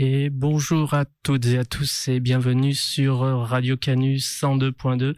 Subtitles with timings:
[0.00, 5.16] Et bonjour à toutes et à tous et bienvenue sur Radio Canus 102.2,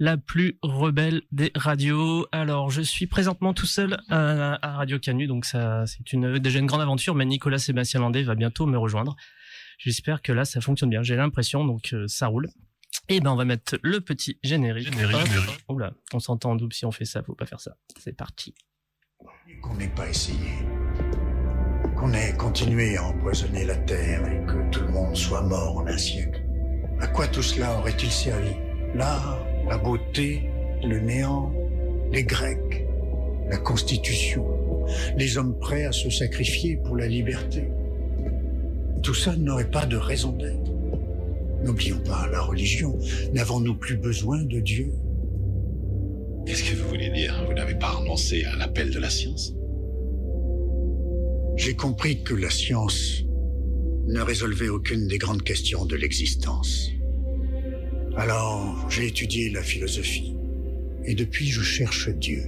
[0.00, 2.26] la plus rebelle des radios.
[2.32, 6.66] Alors, je suis présentement tout seul à, Radio Canus, donc ça, c'est une, déjà une
[6.66, 9.14] grande aventure, mais Nicolas Sébastien Landé va bientôt me rejoindre.
[9.78, 11.04] J'espère que là, ça fonctionne bien.
[11.04, 12.48] J'ai l'impression, donc euh, ça roule.
[13.08, 14.92] Et ben, on va mettre le petit générique.
[14.92, 15.64] Générique, générique.
[15.68, 17.76] Oula, on s'entend en double si on fait ça, faut pas faire ça.
[18.00, 18.52] C'est parti.
[19.62, 20.64] Qu'on n'ait pas essayé.
[21.98, 25.86] Qu'on ait continué à empoisonner la terre et que tout le monde soit mort en
[25.88, 26.40] un siècle.
[27.00, 28.54] À quoi tout cela aurait-il servi?
[28.94, 30.48] L'art, la beauté,
[30.84, 31.52] le néant,
[32.12, 32.86] les Grecs,
[33.50, 34.46] la Constitution,
[35.16, 37.68] les hommes prêts à se sacrifier pour la liberté.
[39.02, 40.72] Tout ça n'aurait pas de raison d'être.
[41.64, 42.96] N'oublions pas la religion.
[43.34, 44.92] N'avons-nous plus besoin de Dieu?
[46.46, 47.44] Qu'est-ce que vous voulez dire?
[47.48, 49.57] Vous n'avez pas renoncé à l'appel de la science?
[51.58, 53.24] J'ai compris que la science
[54.06, 56.90] ne résolvait aucune des grandes questions de l'existence.
[58.16, 60.36] Alors, j'ai étudié la philosophie.
[61.04, 62.44] Et depuis, je cherche Dieu.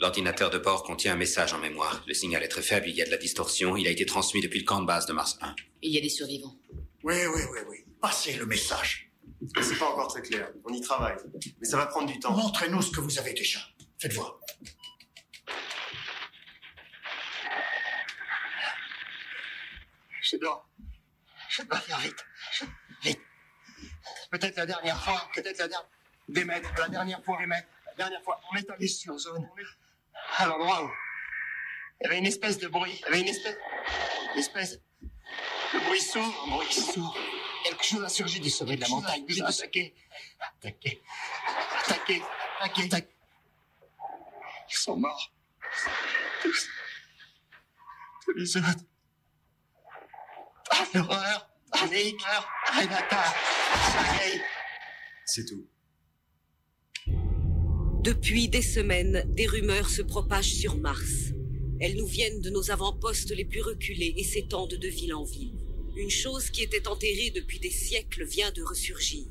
[0.00, 2.04] L'ordinateur de bord contient un message en mémoire.
[2.06, 3.76] Le signal est très faible, il y a de la distorsion.
[3.76, 5.56] Il a été transmis depuis le camp de base de Mars 1.
[5.82, 6.54] Il y a des survivants.
[7.02, 7.76] Oui, oui, oui, oui.
[8.00, 9.10] Passez le message.
[9.60, 10.52] C'est pas encore très clair.
[10.64, 11.16] On y travaille.
[11.60, 12.30] Mais ça va prendre du temps.
[12.30, 13.58] Montrez-nous ce que vous avez déjà.
[13.98, 14.38] Faites voir.
[20.26, 20.68] Je dois.
[21.48, 22.26] Je dois faire vite.
[23.02, 23.20] Vite.
[24.32, 25.30] Peut-être la dernière fois.
[25.32, 25.88] Peut-être la dernière.
[26.28, 26.68] Démettre.
[26.78, 27.38] La dernière fois.
[27.38, 27.68] Démettre.
[27.86, 28.40] La dernière fois.
[28.50, 29.48] On est allé sur zone.
[30.38, 30.90] À l'endroit où.
[32.00, 32.96] Il y avait une espèce de bruit.
[32.98, 33.56] Il y avait une espèce.
[34.34, 34.80] Une espèce.
[35.72, 36.44] De bruit sourd.
[36.46, 37.16] Un bruit sourd.
[37.62, 39.24] Quelque chose a surgi du sommet de la montagne.
[39.28, 39.94] Nous a attaqué.
[40.40, 41.02] Attaqué.
[41.84, 42.22] Attaqué.
[42.60, 43.16] Attaqué.
[44.70, 45.32] Ils sont morts.
[46.42, 46.68] Tous.
[48.24, 48.84] Tous les autres.
[50.96, 51.50] Ah, l'horreur.
[51.72, 52.22] Panique.
[52.72, 53.24] Renata.
[53.92, 54.40] Sergei.
[55.26, 55.66] C'est tout.
[58.02, 61.32] Depuis des semaines, des rumeurs se propagent sur Mars.
[61.80, 65.58] Elles nous viennent de nos avant-postes les plus reculés et s'étendent de ville en ville.
[65.96, 69.26] Une chose qui était enterrée depuis des siècles vient de ressurgir.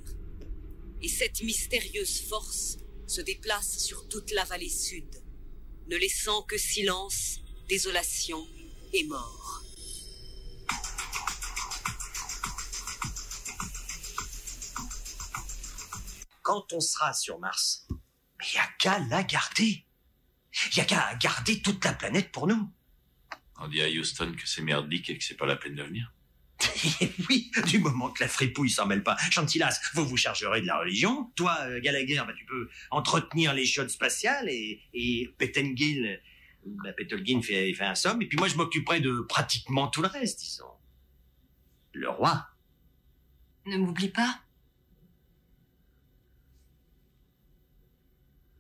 [1.01, 2.77] Et cette mystérieuse force
[3.07, 5.09] se déplace sur toute la vallée sud,
[5.87, 8.45] ne laissant que silence, désolation
[8.93, 9.64] et mort.
[16.45, 19.83] Quand on sera sur Mars, il n'y a qu'à la garder.
[20.53, 22.71] Il n'y a qu'à garder toute la planète pour nous.
[23.57, 26.13] On dit à Houston que c'est merdique et que c'est pas la peine de venir.
[27.29, 29.17] oui, du moment que la fripouille s'en mêle pas.
[29.31, 31.31] Chantilas, vous vous chargerez de la religion.
[31.35, 36.21] Toi, euh, Gallagher, bah, tu peux entretenir les chiottes spatiales et, et Pettengill,
[36.63, 38.21] bah, Pettelgin fait, fait un somme.
[38.21, 40.65] Et puis moi, je m'occuperai de pratiquement tout le reste, disons.
[41.93, 42.47] Le roi.
[43.65, 44.44] Ne m'oublie pas.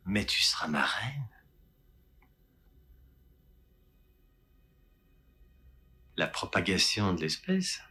[0.05, 1.27] Mais tu seras ma reine.
[6.15, 7.81] La propagation de l'espèce.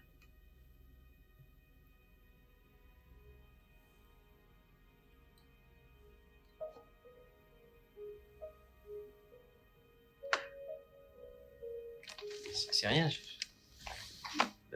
[12.70, 13.08] C'est rien.
[13.08, 13.18] Je...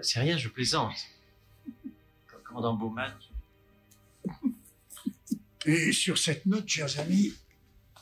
[0.02, 0.96] C'est rien, je plaisante.
[2.44, 3.12] Comme dans Bowman.
[5.68, 7.34] Et sur cette note, chers amis,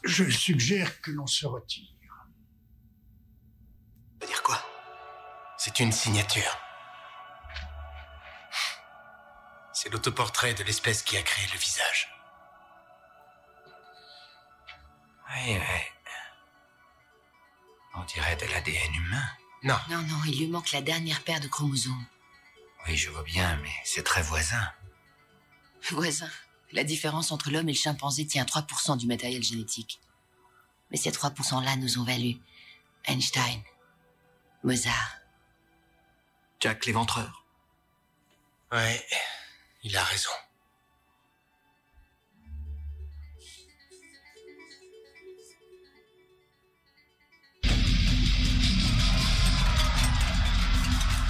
[0.04, 1.92] je suggère que l'on se retire.
[4.20, 4.64] Ça veut dire quoi?
[5.58, 6.56] C'est une signature.
[9.72, 12.08] C'est l'autoportrait de l'espèce qui a créé le visage.
[15.34, 15.82] Oui, oui.
[17.96, 19.28] On dirait de l'ADN humain.
[19.64, 19.78] Non.
[19.90, 22.06] Non, non, il lui manque la dernière paire de chromosomes.
[22.86, 24.72] Oui, je vois bien, mais c'est très voisin.
[25.90, 26.30] Voisin,
[26.72, 30.00] la différence entre l'homme et le chimpanzé tient à 3% du matériel génétique.
[30.90, 32.36] Mais ces 3%-là nous ont valu
[33.04, 33.60] Einstein,
[34.62, 35.16] Mozart.
[36.60, 37.44] Jack l'éventreur.
[38.72, 39.06] Ouais,
[39.82, 40.30] il a raison.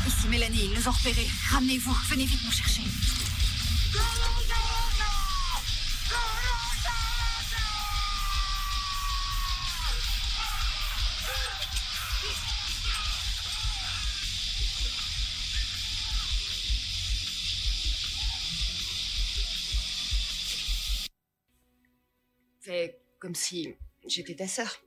[0.06, 1.26] Ici Mélanie, ils nous ont repérés.
[1.50, 2.82] Ramenez-vous, venez vite nous chercher.
[23.18, 23.74] Comme si
[24.06, 24.82] j'étais ta sœur.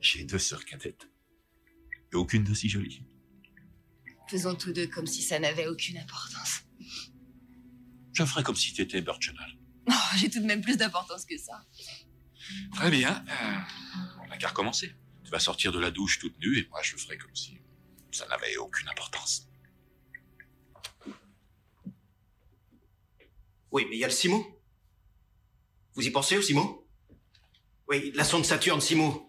[0.00, 1.08] J'ai deux sœurs cadettes.
[2.12, 3.04] Et aucune d'aussi jolie.
[4.28, 6.62] Faisons tous deux comme si ça n'avait aucune importance.
[8.12, 9.56] Je ferai comme si t'étais Birchenal.
[9.88, 11.64] Oh, J'ai tout de même plus d'importance que ça.
[12.72, 13.24] Très bien.
[13.28, 13.58] Euh,
[14.22, 14.94] on n'a qu'à recommencer.
[15.24, 17.60] Tu vas sortir de la douche toute nue et moi je ferai comme si
[18.10, 19.49] ça n'avait aucune importance.
[23.72, 24.44] Oui, mais il y a le Simo.
[25.94, 26.86] Vous y pensez au Simo?
[27.88, 29.28] Oui, la sonde Saturne Simo.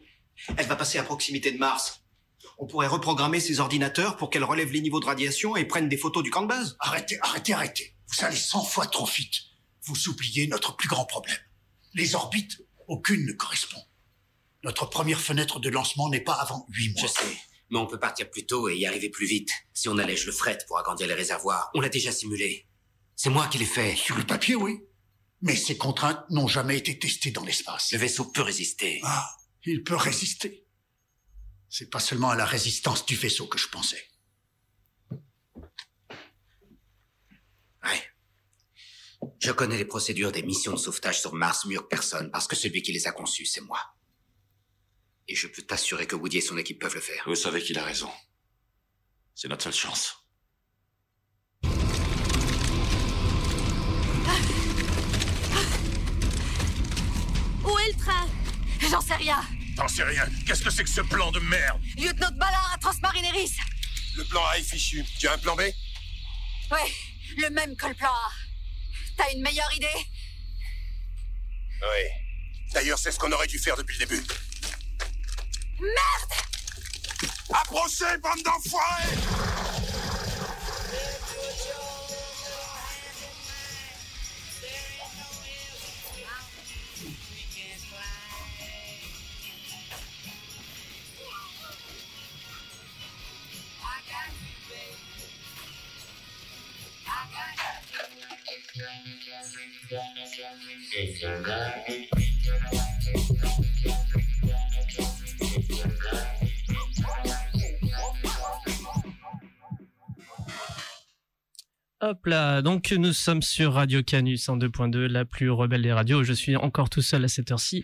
[0.57, 2.03] Elle va passer à proximité de Mars.
[2.57, 5.97] On pourrait reprogrammer ses ordinateurs pour qu'elle relève les niveaux de radiation et prenne des
[5.97, 6.75] photos du camp de base.
[6.79, 7.95] Arrêtez, arrêtez, arrêtez.
[8.07, 9.41] Vous allez 100 fois trop vite.
[9.83, 11.37] Vous oubliez notre plus grand problème.
[11.93, 13.81] Les orbites, aucune ne correspond.
[14.63, 17.01] Notre première fenêtre de lancement n'est pas avant 8 mois.
[17.01, 17.37] Je sais,
[17.69, 19.49] mais on peut partir plus tôt et y arriver plus vite.
[19.73, 22.67] Si on allège le fret pour agrandir les réservoirs, on l'a déjà simulé.
[23.23, 23.95] C'est moi qui l'ai fait.
[23.95, 24.81] Sur le papier, oui.
[25.43, 27.91] Mais ces contraintes n'ont jamais été testées dans l'espace.
[27.91, 28.99] Le vaisseau peut résister.
[29.03, 30.65] Ah, il peut résister.
[31.69, 34.03] C'est pas seulement à la résistance du vaisseau que je pensais.
[37.83, 38.09] Ouais.
[39.39, 42.55] Je connais les procédures des missions de sauvetage sur Mars mieux que personne parce que
[42.55, 43.93] celui qui les a conçues, c'est moi.
[45.27, 47.23] Et je peux t'assurer que Woody et son équipe peuvent le faire.
[47.27, 48.09] Vous savez qu'il a raison.
[49.35, 50.20] C'est notre seule chance.
[57.91, 58.27] Le train
[58.89, 59.41] J'en sais rien.
[59.75, 60.25] T'en sais rien.
[60.45, 63.53] Qu'est-ce que c'est que ce plan de merde Lieutenant Ballard à Transmarineris.
[64.17, 65.03] Le plan A est fichu.
[65.19, 66.91] Tu as un plan B Ouais,
[67.37, 68.31] le même que le plan A.
[69.17, 70.07] T'as une meilleure idée
[71.81, 72.09] Oui.
[72.73, 74.23] D'ailleurs, c'est ce qu'on aurait dû faire depuis le début.
[75.79, 76.41] Merde
[77.53, 79.17] Approchez, bande d'enfoirés
[112.03, 116.23] Hop là, donc nous sommes sur Radio Canus en 2.2, la plus rebelle des radios.
[116.23, 117.83] Je suis encore tout seul à cette heure-ci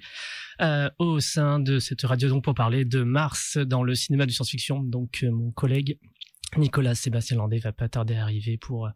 [0.61, 4.31] euh, au sein de cette radio donc pour parler de Mars dans le cinéma de
[4.31, 4.81] science-fiction.
[4.81, 5.99] Donc euh, mon collègue
[6.55, 8.89] Nicolas Sébastien Landé va pas tarder à arriver pour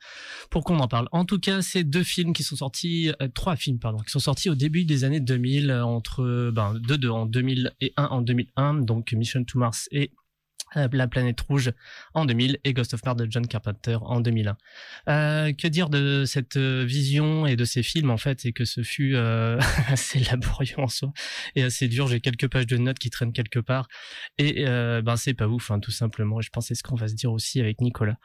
[0.50, 1.08] pour qu'on en parle.
[1.12, 4.20] En tout cas, c'est deux films qui sont sortis, euh, trois films pardon, qui sont
[4.20, 8.06] sortis au début des années 2000 euh, entre ben deux, deux en 2000 et un
[8.06, 10.21] en 2001, donc Mission to Mars et euh,
[10.76, 11.72] la planète rouge
[12.14, 14.58] en 2000 et Ghost of Mars de John Carpenter en 2001.
[15.10, 18.66] Euh, que dire de cette euh, vision et de ces films en fait et que
[18.66, 21.12] ce fut euh, assez laborieux en soi
[21.56, 22.08] et assez dur?
[22.08, 23.88] J'ai quelques pages de notes qui traînent quelque part
[24.38, 26.42] et euh, ben c'est pas ouf hein, tout simplement.
[26.42, 28.18] Je pense c'est ce qu'on va se dire aussi avec Nicolas.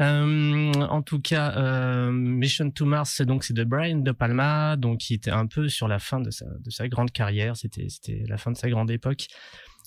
[0.00, 5.14] Euh, en tout cas, Mission to Mars donc c'est de Brian De Palma donc qui
[5.14, 7.56] était un peu sur la fin de sa de sa grande carrière.
[7.56, 9.26] C'était c'était la fin de sa grande époque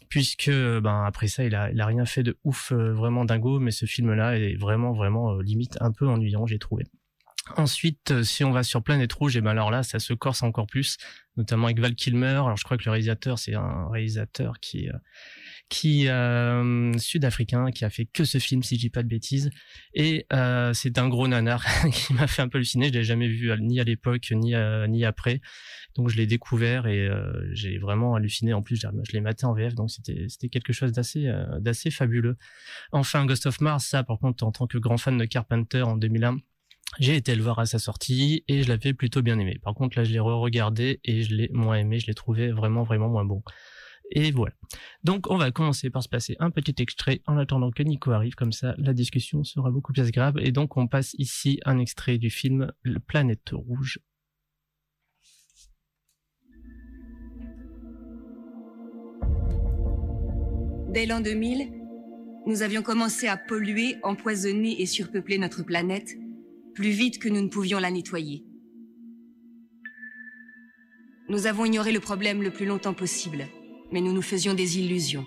[0.09, 3.59] puisque ben après ça il a il a rien fait de ouf euh, vraiment dingo
[3.59, 6.85] mais ce film là est vraiment vraiment euh, limite un peu ennuyant j'ai trouvé
[7.57, 10.43] Ensuite, euh, si on va sur Planète Rouge, et ben alors là, ça se corse
[10.43, 10.97] encore plus,
[11.35, 12.27] notamment avec Val Kilmer.
[12.27, 14.87] Alors, je crois que le réalisateur, c'est un réalisateur qui
[15.73, 19.49] qui euh, sud-africain, qui a fait que ce film, si je dis pas de bêtises.
[19.95, 22.89] Et euh, c'est un gros nanar qui m'a fait un peu halluciner.
[22.89, 24.53] Je l'ai jamais vu ni à l'époque ni
[24.87, 25.41] ni après.
[25.95, 28.53] Donc je l'ai découvert et euh, j'ai vraiment halluciné.
[28.53, 31.27] En plus, je l'ai maté en VF, donc c'était c'était quelque chose d'assez
[31.59, 32.37] d'assez fabuleux.
[32.91, 35.97] Enfin, Ghost of Mars, ça, par contre, en tant que grand fan de Carpenter en
[35.97, 36.37] 2001
[36.99, 39.57] j'ai été le voir à sa sortie et je l'avais plutôt bien aimé.
[39.63, 41.97] Par contre, là, je l'ai re-regardé et je l'ai moins aimé.
[41.97, 43.41] Je l'ai trouvé vraiment, vraiment moins bon.
[44.11, 44.53] Et voilà.
[45.03, 48.35] Donc, on va commencer par se passer un petit extrait en attendant que Nico arrive.
[48.35, 50.45] Comme ça, la discussion sera beaucoup plus agréable.
[50.45, 53.99] Et donc, on passe ici un extrait du film Le Planète Rouge.
[60.93, 61.71] Dès l'an 2000,
[62.45, 66.15] nous avions commencé à polluer, empoisonner et surpeupler notre planète
[66.75, 68.45] plus vite que nous ne pouvions la nettoyer.
[71.29, 73.47] Nous avons ignoré le problème le plus longtemps possible,
[73.93, 75.25] mais nous nous faisions des illusions.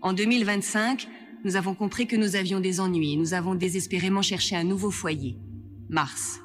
[0.00, 1.08] En 2025,
[1.44, 4.92] nous avons compris que nous avions des ennuis et nous avons désespérément cherché un nouveau
[4.92, 5.36] foyer,
[5.88, 6.40] Mars.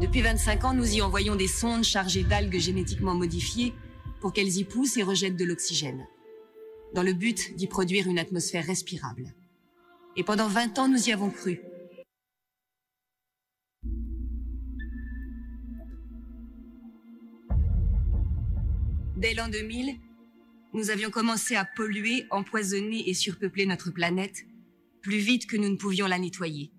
[0.00, 3.74] Depuis 25 ans, nous y envoyons des sondes chargées d'algues génétiquement modifiées
[4.20, 6.06] pour qu'elles y poussent et rejettent de l'oxygène,
[6.94, 9.34] dans le but d'y produire une atmosphère respirable.
[10.16, 11.60] Et pendant 20 ans, nous y avons cru,
[19.16, 19.96] Dès l'an 2000,
[20.74, 24.44] nous avions commencé à polluer, empoisonner et surpeupler notre planète
[25.02, 26.72] plus vite que nous ne pouvions la nettoyer.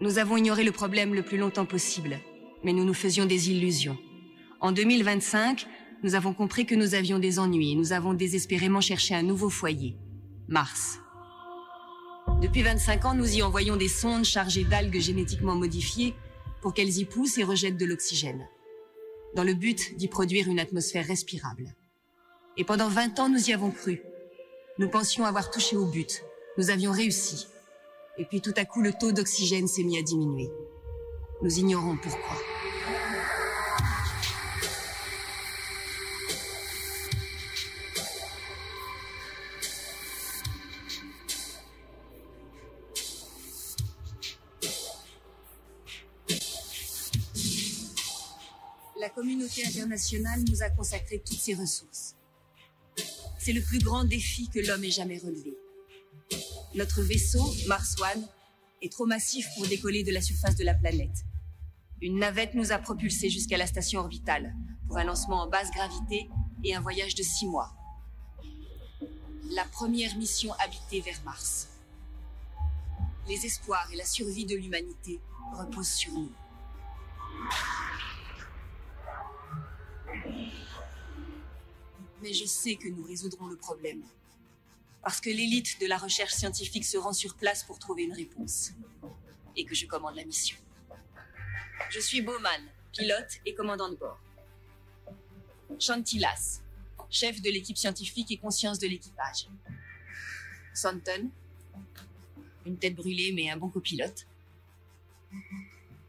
[0.00, 2.20] Nous avons ignoré le problème le plus longtemps possible,
[2.62, 3.98] mais nous nous faisions des illusions.
[4.60, 5.66] En 2025,
[6.04, 9.50] nous avons compris que nous avions des ennuis et nous avons désespérément cherché un nouveau
[9.50, 9.96] foyer,
[10.46, 11.00] Mars.
[12.40, 16.14] Depuis 25 ans, nous y envoyons des sondes chargées d'algues génétiquement modifiées
[16.62, 18.46] pour qu'elles y poussent et rejettent de l'oxygène,
[19.38, 21.72] dans le but d'y produire une atmosphère respirable.
[22.56, 24.02] Et pendant 20 ans, nous y avons cru.
[24.78, 26.24] Nous pensions avoir touché au but.
[26.56, 27.46] Nous avions réussi.
[28.16, 30.50] Et puis tout à coup, le taux d'oxygène s'est mis à diminuer.
[31.40, 32.36] Nous ignorons pourquoi.
[49.48, 52.14] Communauté internationale nous a consacré toutes ses ressources.
[53.38, 55.56] C'est le plus grand défi que l'homme ait jamais relevé.
[56.74, 58.26] Notre vaisseau, Mars One,
[58.82, 61.24] est trop massif pour décoller de la surface de la planète.
[62.00, 64.54] Une navette nous a propulsés jusqu'à la station orbitale
[64.86, 66.28] pour un lancement en basse gravité
[66.64, 67.74] et un voyage de six mois.
[69.50, 71.68] La première mission habitée vers Mars.
[73.26, 75.20] Les espoirs et la survie de l'humanité
[75.54, 76.30] reposent sur nous.
[82.22, 84.02] Mais je sais que nous résoudrons le problème.
[85.02, 88.72] Parce que l'élite de la recherche scientifique se rend sur place pour trouver une réponse.
[89.56, 90.56] Et que je commande la mission.
[91.90, 94.20] Je suis Bowman, pilote et commandant de bord.
[95.78, 96.60] Chantilas,
[97.10, 99.48] chef de l'équipe scientifique et conscience de l'équipage.
[100.74, 101.30] Santon,
[102.66, 104.26] une tête brûlée mais un bon copilote.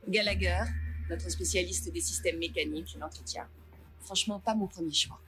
[0.08, 0.64] Gallagher,
[1.10, 3.48] notre spécialiste des systèmes mécaniques et l'entretien.
[4.04, 5.20] Franchement, pas mon premier choix.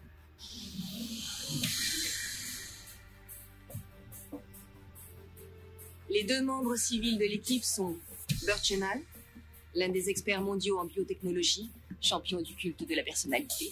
[6.09, 7.97] Les deux membres civils de l'équipe sont
[8.45, 9.01] Burchenal,
[9.75, 11.69] l'un des experts mondiaux en biotechnologie,
[12.01, 13.71] champion du culte de la personnalité.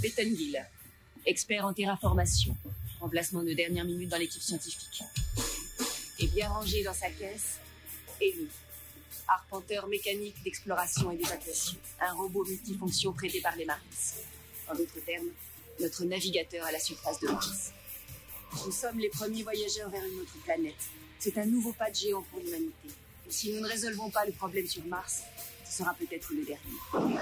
[0.00, 0.64] Bettengill,
[1.26, 2.56] expert en terraformation,
[3.00, 5.02] remplacement de dernière minute dans l'équipe scientifique.
[6.20, 7.58] Et bien rangé dans sa caisse,
[8.20, 8.48] Amy,
[9.30, 13.84] arpenteur mécanique d'exploration et d'évacuation, un robot multifonction prêté par les Marines.
[14.68, 15.28] En d'autres termes,
[15.80, 17.72] notre navigateur à la surface de Mars.
[18.66, 20.90] Nous sommes les premiers voyageurs vers une autre planète.
[21.18, 22.88] C'est un nouveau pas de géant pour l'humanité.
[23.28, 25.22] Et si nous ne résolvons pas le problème sur Mars,
[25.64, 27.16] ce sera peut-être le dernier.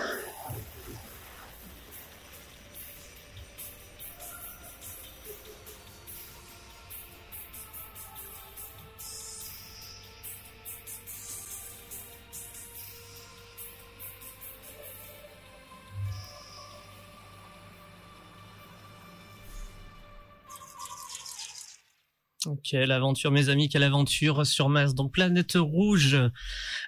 [22.71, 24.95] Quelle aventure, mes amis, quelle aventure sur Mars.
[24.95, 26.19] Donc Planète Rouge,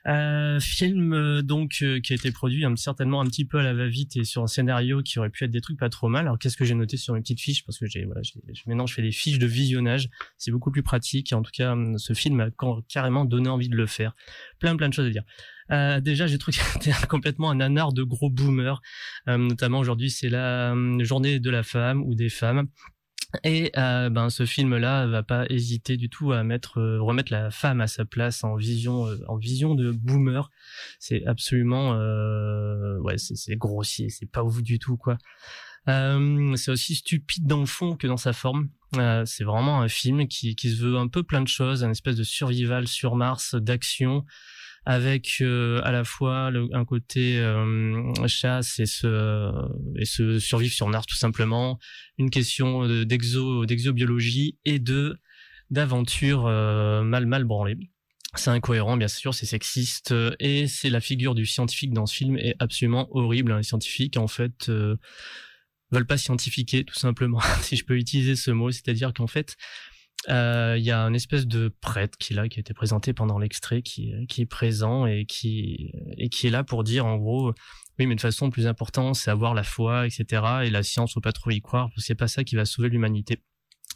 [0.07, 3.63] euh, film euh, donc euh, qui a été produit hein, certainement un petit peu à
[3.63, 6.27] la va-vite et sur un scénario qui aurait pu être des trucs pas trop mal.
[6.27, 7.65] Alors qu'est-ce que j'ai noté sur mes petites fiches?
[7.65, 8.21] Parce que j'ai voilà,
[8.67, 11.33] maintenant je fais des fiches de visionnage, c'est beaucoup plus pratique.
[11.33, 14.15] En tout cas, hum, ce film quand- carrément donné envie de le faire.
[14.59, 15.25] Plein plein de choses à dire.
[15.71, 16.59] Euh, déjà, j'ai trouvé
[17.09, 18.83] complètement un nanar de gros boomers.
[19.27, 22.69] Notamment aujourd'hui, c'est la hum, journée de la femme ou des femmes.
[23.45, 27.51] Et euh, ben ce film-là va pas hésiter du tout à mettre euh, remettre la
[27.51, 30.51] femme à sa place en vision euh, en vision de boomer.
[30.99, 31.91] C'est absolument
[33.01, 35.19] ouais c'est grossier, c'est pas ouf du tout quoi.
[35.87, 38.69] C'est aussi stupide dans le fond que dans sa forme.
[39.25, 42.17] C'est vraiment un film qui qui se veut un peu plein de choses, un espèce
[42.17, 44.25] de survival sur Mars, d'action
[44.87, 49.53] avec euh, à la fois un côté euh, chasse et se
[49.97, 51.79] et se survivre sur Mars tout simplement.
[52.19, 55.17] Une question de- d'exo d'exobiologie et de
[55.71, 57.77] d'aventure euh, mal mal branlée.
[58.37, 62.15] C'est incohérent bien sûr c'est sexiste euh, et c'est la figure du scientifique dans ce
[62.15, 63.57] film est absolument horrible hein.
[63.59, 64.97] les scientifiques en fait euh,
[65.91, 68.71] veulent pas scientifiquer tout simplement si je peux utiliser ce mot.
[68.71, 69.57] C'est-à-dire qu'en fait
[70.29, 73.13] euh, il y a une espèce de prêtre qui est là, qui a été présenté
[73.13, 77.17] pendant l'extrait, qui, qui est présent et qui, et qui est là pour dire en
[77.17, 77.55] gros,
[77.99, 80.43] oui, mais de façon, plus important, c'est avoir la foi, etc.
[80.65, 82.65] Et la science, faut pas trop y croire, parce que c'est pas ça qui va
[82.65, 83.43] sauver l'humanité.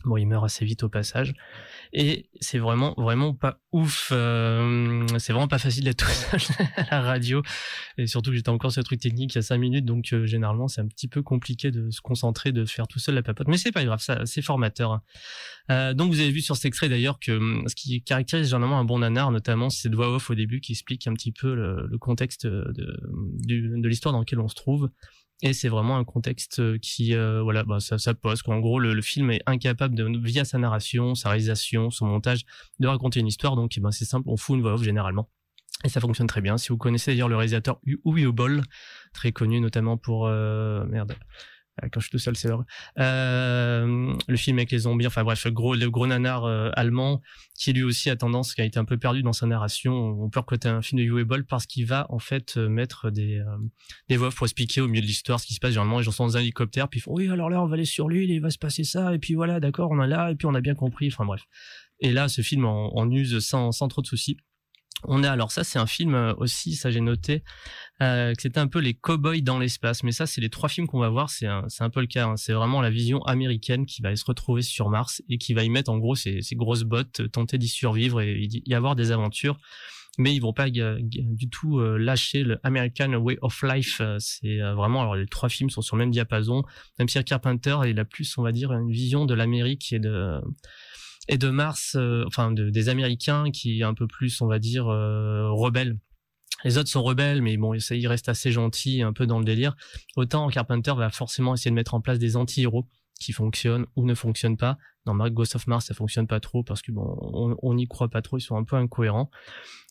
[0.05, 1.33] Bon, il meurt assez vite au passage.
[1.95, 4.11] Et c'est vraiment, vraiment pas ouf.
[4.13, 6.41] euh, c'est vraiment pas facile d'être tout seul
[6.77, 7.43] à la radio.
[7.97, 10.13] Et surtout que j'étais encore sur le truc technique il y a cinq minutes, donc
[10.13, 13.23] euh, généralement, c'est un petit peu compliqué de se concentrer, de faire tout seul la
[13.23, 13.49] papote.
[13.49, 14.93] Mais c'est pas grave, ça, c'est formateur.
[14.93, 15.03] hein.
[15.71, 18.79] Euh, donc vous avez vu sur cet extrait d'ailleurs que hum, ce qui caractérise généralement
[18.79, 21.55] un bon nanar, notamment, c'est cette voix off au début qui explique un petit peu
[21.55, 23.01] le, le contexte de,
[23.47, 24.91] du- de l'histoire dans lequel on se trouve.
[25.43, 28.79] Et c'est vraiment un contexte euh, qui, euh, voilà, bah, ça, ça pose qu'en gros
[28.79, 32.45] le, film est incapable de, via sa narration, sa réalisation, son montage,
[32.79, 33.57] de raconter une histoire.
[33.57, 35.29] Donc, eh ben, c'est simple, on fout une voix off généralement.
[35.85, 36.57] Et ça fonctionne très bien.
[36.57, 38.63] Si vous connaissez d'ailleurs le réalisateur Uwe Boll,
[39.13, 41.15] très connu notamment pour euh, merde,
[41.83, 42.65] quand je suis tout seul, c'est heureux.
[42.99, 47.21] Euh, le film avec les zombies, enfin bref, le gros, le gros nanar euh, allemand,
[47.59, 49.93] qui lui aussi a tendance, qui a été un peu perdu dans sa narration.
[49.93, 53.39] On peut recruter un film de Uwe parce qu'il va en fait euh, mettre des
[53.39, 53.57] euh,
[54.09, 55.71] des voix pour expliquer au milieu de l'histoire ce qui se passe.
[55.71, 57.85] Généralement, gens sont dans un hélicoptère, puis ils font oui, alors là, on va aller
[57.85, 60.37] sur l'île, il va se passer ça, et puis voilà, d'accord, on est là, et
[60.37, 61.09] puis on a bien compris.
[61.09, 61.43] Enfin bref.
[62.01, 64.37] Et là, ce film en, use sans trop de soucis.
[65.07, 67.43] On est alors ça c'est un film aussi ça j'ai noté
[68.03, 70.03] euh, que c'était un peu les cowboys dans l'espace.
[70.03, 72.27] Mais ça c'est les trois films qu'on va voir c'est un, un peu le cas
[72.27, 72.37] hein.
[72.37, 75.71] c'est vraiment la vision américaine qui va se retrouver sur Mars et qui va y
[75.71, 79.59] mettre en gros ses, ses grosses bottes tenter d'y survivre et y avoir des aventures.
[80.17, 84.75] Mais ils vont pas du tout euh, lâcher le American Way of Life c'est euh,
[84.75, 86.63] vraiment alors les trois films sont sur le même diapason.
[86.99, 90.41] Même si Carpenter il a plus on va dire une vision de l'Amérique et de
[91.29, 94.89] et de Mars, euh, enfin de, des Américains qui un peu plus, on va dire,
[94.89, 95.99] euh, rebelles.
[96.65, 99.77] Les autres sont rebelles, mais bon, ils restent assez gentils, un peu dans le délire.
[100.17, 102.89] Autant Carpenter va forcément essayer de mettre en place des anti-héros
[103.21, 104.79] qui fonctionnent ou ne fonctionnent pas.
[105.05, 108.23] Dans Ghost of Mars, ça fonctionne pas trop parce que bon, on n'y croit pas
[108.23, 109.31] trop, ils sont un peu incohérents.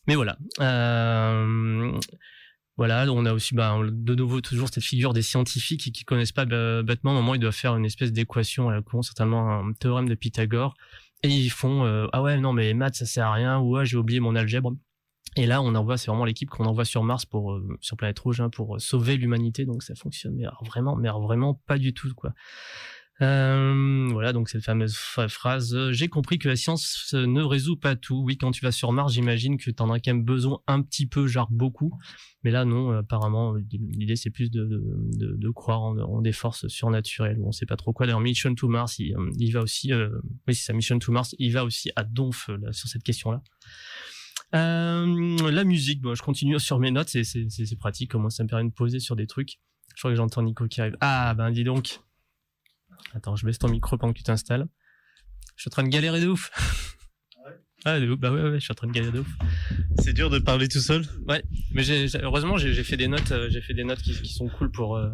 [0.08, 0.36] Mais voilà.
[0.60, 1.92] Euh,
[2.76, 6.32] voilà, on a aussi bah, de nouveau toujours cette figure des scientifiques qui, qui connaissent
[6.32, 7.12] pas bah, bêtement.
[7.12, 10.14] Au moment, ils doivent faire une espèce d'équation à la con, certainement un théorème de
[10.16, 10.74] Pythagore
[11.24, 13.84] et ils font euh, ah ouais non mais maths ça sert à rien ou ah
[13.84, 14.72] j'ai oublié mon algèbre.
[15.36, 18.18] Et là on envoie c'est vraiment l'équipe qu'on envoie sur Mars pour euh, sur planète
[18.18, 19.64] rouge hein, pour sauver l'humanité.
[19.64, 22.32] Donc ça fonctionne mais alors vraiment mais vraiment pas du tout quoi
[23.22, 28.22] euh, voilà, donc cette fameuse phrase j'ai compris que la science ne résout pas tout.
[28.24, 31.06] Oui, quand tu vas sur Mars, j'imagine que t'en as quand même besoin un petit
[31.06, 31.96] peu, genre beaucoup.
[32.42, 37.38] Mais là, non, apparemment, l'idée c'est plus de, de, de, croire en, des forces surnaturelles.
[37.44, 38.06] On sait pas trop quoi.
[38.06, 40.10] D'ailleurs, Mission to Mars, il, va aussi, euh,
[40.48, 43.42] oui, c'est ça, Mission to Mars, il va aussi à Donf sur cette question-là.
[44.54, 48.68] Euh, la musique, bon, je continue sur mes notes, c'est pratique, comment ça me permet
[48.68, 49.58] de poser sur des trucs.
[49.94, 50.96] Je crois que j'entends Nico qui arrive.
[51.00, 52.00] Ah, ben dis donc.
[53.12, 54.66] Attends, je baisse ton micro pendant que tu t'installes.
[55.56, 56.50] Je suis en train de galérer de ouf.
[57.84, 58.18] Ah, de ouf.
[58.18, 59.28] Bah ouais, ouais, je suis en train de galérer de ouf.
[59.98, 61.04] C'est dur de parler tout seul.
[61.28, 64.32] Ouais, mais j'ai, heureusement j'ai fait des notes, euh, j'ai fait des notes qui, qui
[64.32, 64.96] sont cool pour.
[64.96, 65.10] Euh...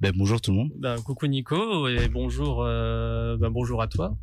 [0.00, 0.72] Ben bonjour tout le monde.
[0.78, 3.36] Ben coucou Nico et bonjour, euh...
[3.36, 4.18] ben bonjour à toi.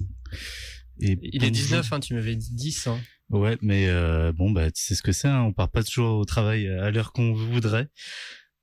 [0.99, 2.87] Et il est 19, hein, tu m'avais dit 10.
[2.87, 2.99] Hein.
[3.29, 6.19] Ouais, mais euh, bon bah tu sais ce que c'est, hein, on part pas toujours
[6.19, 7.87] au travail à l'heure qu'on voudrait.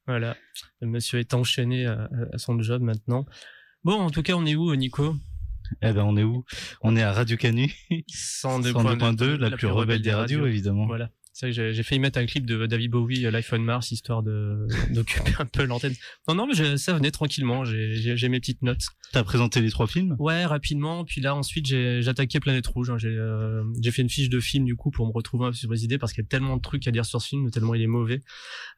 [0.07, 0.37] Voilà,
[0.81, 3.25] le monsieur est enchaîné à, à son job maintenant.
[3.87, 5.14] Bon, en tout cas, on est où, Nico?
[5.81, 6.44] Eh ben, on est où?
[6.83, 7.72] On est à Radio Canu,
[8.11, 10.87] 102.2, la, la, plus rebelle des radios, radios évidemment.
[10.87, 11.12] Voilà.
[11.37, 14.22] C'est vrai que j'ai failli mettre un clip de David Bowie, Life on Mars, histoire
[14.22, 15.92] de d'occuper un peu l'antenne.
[16.29, 17.62] Non, non, mais ça venait tranquillement.
[17.66, 18.81] J'ai mes petites notes.
[19.12, 20.16] T'as présenté les trois films?
[20.18, 21.05] Ouais, rapidement.
[21.05, 22.88] Puis là, ensuite, j'ai attaqué Planète Rouge.
[22.88, 22.96] Hein.
[22.96, 25.70] J'ai euh, fait une fiche de film du coup pour me retrouver un peu sur
[25.70, 27.75] les idées parce qu'il y a tellement de trucs à dire sur ce film, tellement
[27.75, 28.22] il est mauvais.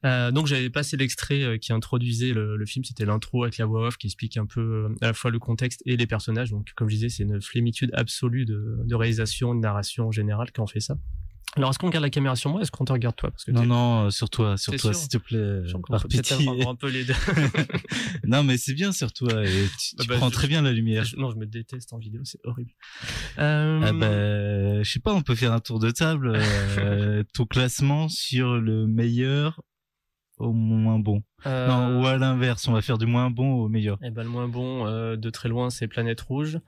[0.04, 2.84] Euh, donc j'avais passé l'extrait euh, qui introduisait le, le film.
[2.84, 5.38] C'était l'intro avec la voix off qui explique un peu euh, à la fois le
[5.38, 6.50] contexte et les personnages.
[6.50, 10.50] Donc comme je disais, c'est une flémitude absolue de, de réalisation, de narration en général
[10.50, 10.96] qui en fait ça.
[11.56, 13.30] Alors, est-ce qu'on regarde la caméra sur moi Est-ce qu'on te regarde toi?
[13.30, 15.62] Parce que Non, non, sur toi, sur toi, s'il te plaît.
[15.88, 16.48] Par pitié.
[16.66, 17.14] un peu les deux.
[18.24, 19.44] non, mais c'est bien sur toi.
[19.44, 21.04] Et tu, tu bah, prends je, très bien la lumière.
[21.04, 22.70] Je, non, je me déteste en vidéo, c'est horrible.
[23.38, 23.80] Euh...
[23.82, 26.32] Ah bah, je sais pas, on peut faire un tour de table.
[26.37, 29.61] Euh, ton classement sur le meilleur
[30.38, 31.22] au moins bon.
[31.46, 31.68] Euh...
[31.68, 33.98] Non, ou à l'inverse, on va faire du moins bon au meilleur.
[34.02, 36.58] Eh ben, le moins bon, euh, de très loin, c'est Planète Rouge.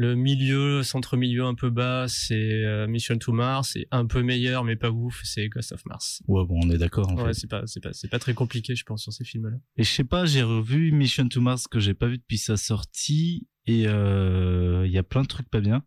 [0.00, 3.76] Le milieu, centre-milieu un peu bas, c'est euh, Mission to Mars.
[3.76, 6.22] Et un peu meilleur, mais pas ouf, c'est Ghost of Mars.
[6.26, 7.12] Ouais, bon, on est d'accord.
[7.22, 9.58] ouais, c'est pas, c'est pas, c'est pas très compliqué, je pense, sur ces films-là.
[9.76, 12.56] Et je sais pas, j'ai revu Mission to Mars que j'ai pas vu depuis sa
[12.56, 15.84] sortie, et il euh, y a plein de trucs pas bien.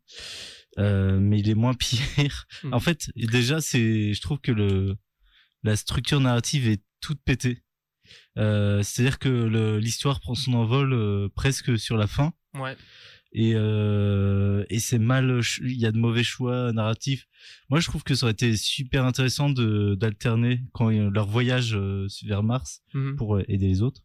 [0.78, 2.46] Euh, mais il est moins pire.
[2.64, 2.72] Mm.
[2.72, 4.96] En fait, déjà, c'est, je trouve que le,
[5.64, 7.64] la structure narrative est toute pétée.
[8.38, 12.32] Euh, C'est-à-dire que l'histoire prend son envol presque sur la fin.
[12.54, 12.78] Ouais
[13.36, 17.26] et euh, et c'est mal il y a de mauvais choix narratifs
[17.70, 22.08] moi je trouve que ça aurait été super intéressant de d'alterner quand leur voyage euh,
[22.26, 23.12] vers Mars Mhm.
[23.12, 23.16] mmh.
[23.16, 24.02] pour aider les autres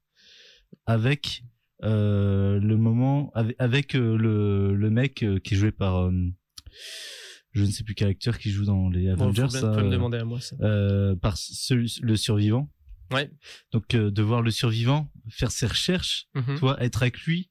[0.87, 1.45] avec
[1.85, 6.13] euh, le moment avec, avec euh, le le mec euh, qui est joué par euh,
[7.53, 10.19] je ne sais plus quel acteur qui joue dans les Avengers bon, faut, me demander
[10.19, 10.57] à moi ça.
[11.21, 12.71] par ce, le survivant
[13.13, 13.31] ouais
[13.73, 16.59] donc de voir le survivant faire ses recherches Mhm.
[16.59, 17.51] toi être avec lui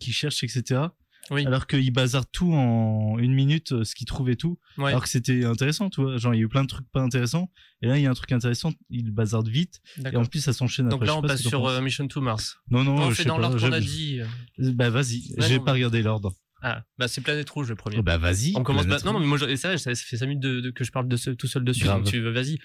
[0.00, 0.80] qui cherche etc
[1.30, 1.46] Oui.
[1.46, 4.58] Alors qu'il bazarde tout en une minute, euh, ce qu'il trouve et tout.
[4.78, 4.90] Ouais.
[4.90, 6.16] Alors que c'était intéressant, tu vois.
[6.16, 7.50] Genre, il y a eu plein de trucs pas intéressants.
[7.82, 9.80] Et là, il y a un truc intéressant, il bazarde vite.
[10.10, 11.06] Et en plus, ça s'enchaîne Donc après.
[11.06, 12.56] là, on passe sur euh, Mission to Mars.
[12.70, 14.20] Non, non, on je sais dans l'ordre qu'on a dit.
[14.58, 15.34] Bah, vas-y.
[15.36, 16.32] Ouais, J'ai non, pas regardé l'ordre.
[16.60, 18.02] Ah, bah c'est Planète Rouge le premier.
[18.02, 18.52] Bah, vas-y.
[18.56, 18.86] On commence.
[18.86, 21.16] Bah, non, non, mais moi, ça, fait 5 minutes de, de- que je parle de
[21.16, 21.84] ce, tout seul dessus.
[21.84, 22.02] Grave.
[22.02, 22.58] Donc, tu veux, vas-y.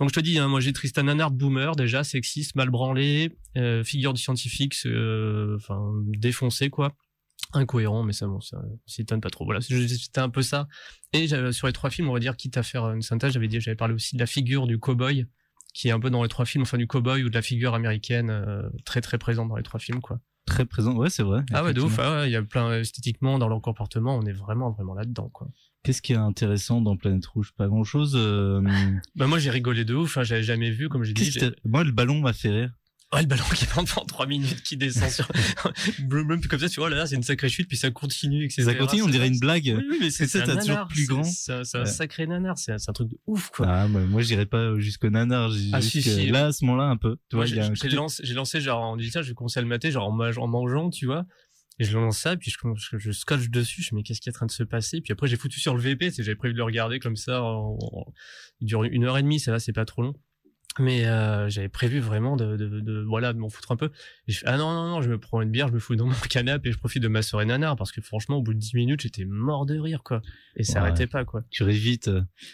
[0.00, 3.82] Donc, je te dis, hein, moi, j'ai Tristan Nanard, boomer, déjà, sexiste, mal branlé, euh,
[3.84, 6.94] figure du scientifique, euh, enfin, défoncé, quoi.
[7.54, 9.44] Incohérent, mais ça, bon, ça s'étonne pas trop.
[9.44, 10.68] Voilà, c'était un peu ça.
[11.12, 13.60] Et sur les trois films, on va dire, quitte à faire une synthèse, j'avais dit,
[13.60, 15.26] j'avais parlé aussi de la figure du cowboy,
[15.74, 17.74] qui est un peu dans les trois films, enfin, du cowboy ou de la figure
[17.74, 20.20] américaine, euh, très, très présente dans les trois films, quoi.
[20.46, 20.94] Très présent.
[20.96, 21.42] Ouais, c'est vrai.
[21.52, 21.98] Ah ouais, de ouf.
[21.98, 25.28] Ah ouais, il y a plein esthétiquement dans leur comportement, on est vraiment vraiment là-dedans
[25.28, 25.46] quoi.
[25.82, 27.52] Qu'est-ce qui est intéressant dans Planète Rouge?
[27.54, 28.14] Pas grand-chose.
[28.16, 28.62] euh,
[29.14, 31.38] Bah moi j'ai rigolé de ouf, hein, j'avais jamais vu comme j'ai dit.
[31.66, 32.72] Moi, le ballon m'a fait rire.
[33.14, 35.26] Ouais, le ballon qui pendant 3 minutes qui descend sur
[36.00, 38.64] blum, comme ça tu vois là c'est une sacrée chute puis ça continue etc.
[38.64, 39.64] Ça continue, on dirait une blague.
[39.88, 41.22] Oui, mais c'est ça, t'as toujours plus grand.
[41.24, 41.86] C'est un, Ouais.
[41.86, 43.66] sacré nanar, c'est un, truc de ouf quoi.
[43.66, 45.50] Ah, moi, moi j'irais pas jusqu'au nanar.
[45.72, 46.26] Ah, si, si.
[46.28, 47.16] Là, à ce moment-là, un peu.
[47.30, 47.88] Tu vois, j'ai côté-
[48.34, 50.90] lancé, genre en disant je vais commencer à le mater genre en, mange- en mangeant
[50.90, 51.24] tu vois.
[51.78, 54.20] Et je lance ça, puis je, je, je scotche dessus, je me dis mais qu'est-ce
[54.20, 55.00] qui est en train de se passer?
[55.00, 57.42] Puis après j'ai foutu sur le VP, c'est- j'avais prévu de le regarder comme ça,
[57.42, 58.12] en, en-
[58.60, 60.12] il dure une heure et demie, ça va, c'est pas trop long.
[60.78, 63.90] Mais euh, j'avais prévu vraiment de, de, de voilà de m'en foutre un peu.
[64.26, 65.96] Et je fais, ah non non non, je me prends une bière, je me fous
[65.96, 68.54] dans mon canapé et je profite de ma soirée nanar parce que franchement au bout
[68.54, 70.22] de 10 minutes j'étais mort de rire quoi.
[70.56, 70.78] Et ça Ouais.
[70.88, 71.42] arrêtait pas quoi.
[71.50, 72.08] Tu ris vite.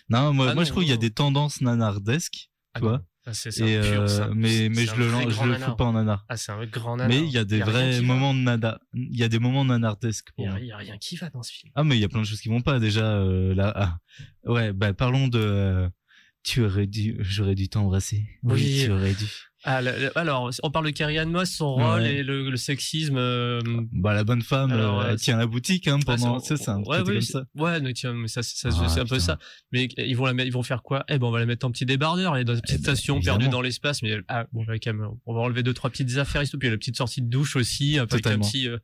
[0.08, 2.84] Non, moi, Ah moi non, je trouve qu'il y a des tendances nanardesques, Ah tu
[2.84, 2.90] non.
[2.90, 3.02] vois.
[3.26, 6.26] Ah, c'est- euh, mais mais je le je le fous pas en nanar.
[6.28, 7.08] Ah c'est un grand nanar.
[7.08, 8.78] Mais il y a des vrais moments de nada.
[8.92, 10.28] Il y a des moments nanardesques.
[10.36, 11.72] Il y, a, y rien qui va dans ce film.
[11.74, 13.72] Ah mais il y a plein de choses qui vont pas déjà euh, là.
[13.76, 13.98] ah.
[14.44, 15.88] Ouais, bah parlons de.
[16.44, 18.24] Euh, tu aurais dû, j'aurais dû t'embrasser.
[18.42, 18.82] Oui, Oui.
[18.84, 19.26] tu aurais dû.
[19.66, 22.16] Ah, le- le- alors, on parle de Carrie Ann Moss, son rôle Ouais.
[22.16, 23.16] et le, le sexisme.
[23.16, 23.60] euh,
[23.92, 26.38] Bah la bonne femme, Alors, euh, elle tient la boutique hein, Ah, pendant.
[26.38, 27.44] c'est- Ça c'est ouais, oui, comme c'est- ça.
[27.56, 29.38] Ouais, mais tiens, mais ça, ça, ça, Ah, c'est un peu ça.
[29.72, 31.02] Mais ils vont la mettre, ils vont faire quoi?
[31.08, 32.94] Eh ben, on va la mettre en petit débardeur, elle est dans une petite ben,
[32.94, 33.38] station évidemment.
[33.38, 34.02] perdue dans l'espace.
[34.02, 36.58] Mais ah, bon, euh, on va enlever deux trois petites affaires, et tout.
[36.58, 38.68] Puis il y a la petite sortie de douche aussi, un peu avec un petit.
[38.68, 38.76] euh,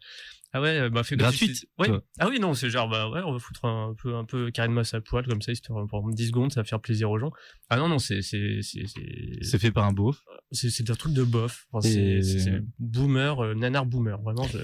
[0.52, 1.88] Ah ouais, bah fait Gratuite, Ouais.
[2.18, 4.72] Ah oui, non, c'est genre bah ouais, on va foutre un peu un peu Karen
[4.72, 7.30] Moss à poil comme ça, histoire pendant 10 secondes, ça va faire plaisir aux gens.
[7.68, 10.24] Ah non non, c'est c'est c'est c'est C'est fait par un beauf.
[10.50, 11.66] c'est c'est un truc de bof.
[11.72, 14.44] Enfin, c'est boomer, euh, nanar boomer, vraiment.
[14.44, 14.58] Je...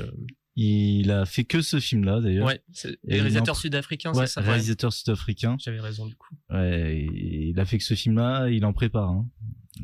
[0.59, 2.47] Il a fait que ce film-là d'ailleurs.
[2.47, 4.41] Ouais, c'est- Et réalisateur sud-africain, Ouais, c'est ça.
[4.41, 4.47] ouais.
[4.49, 5.57] réalisateur sud-africain.
[5.63, 6.35] J'avais raison du coup.
[6.51, 9.11] Ouais, et il a fait que ce film-là, il en prépare.
[9.11, 9.29] Hein.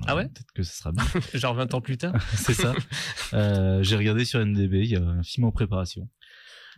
[0.07, 1.05] Ah ouais Peut-être que ça sera bien.
[1.35, 2.15] Genre 20 ans plus tard.
[2.35, 2.75] c'est ça.
[3.35, 6.09] Euh, J'ai regardé sur NDB, il y a un film en préparation.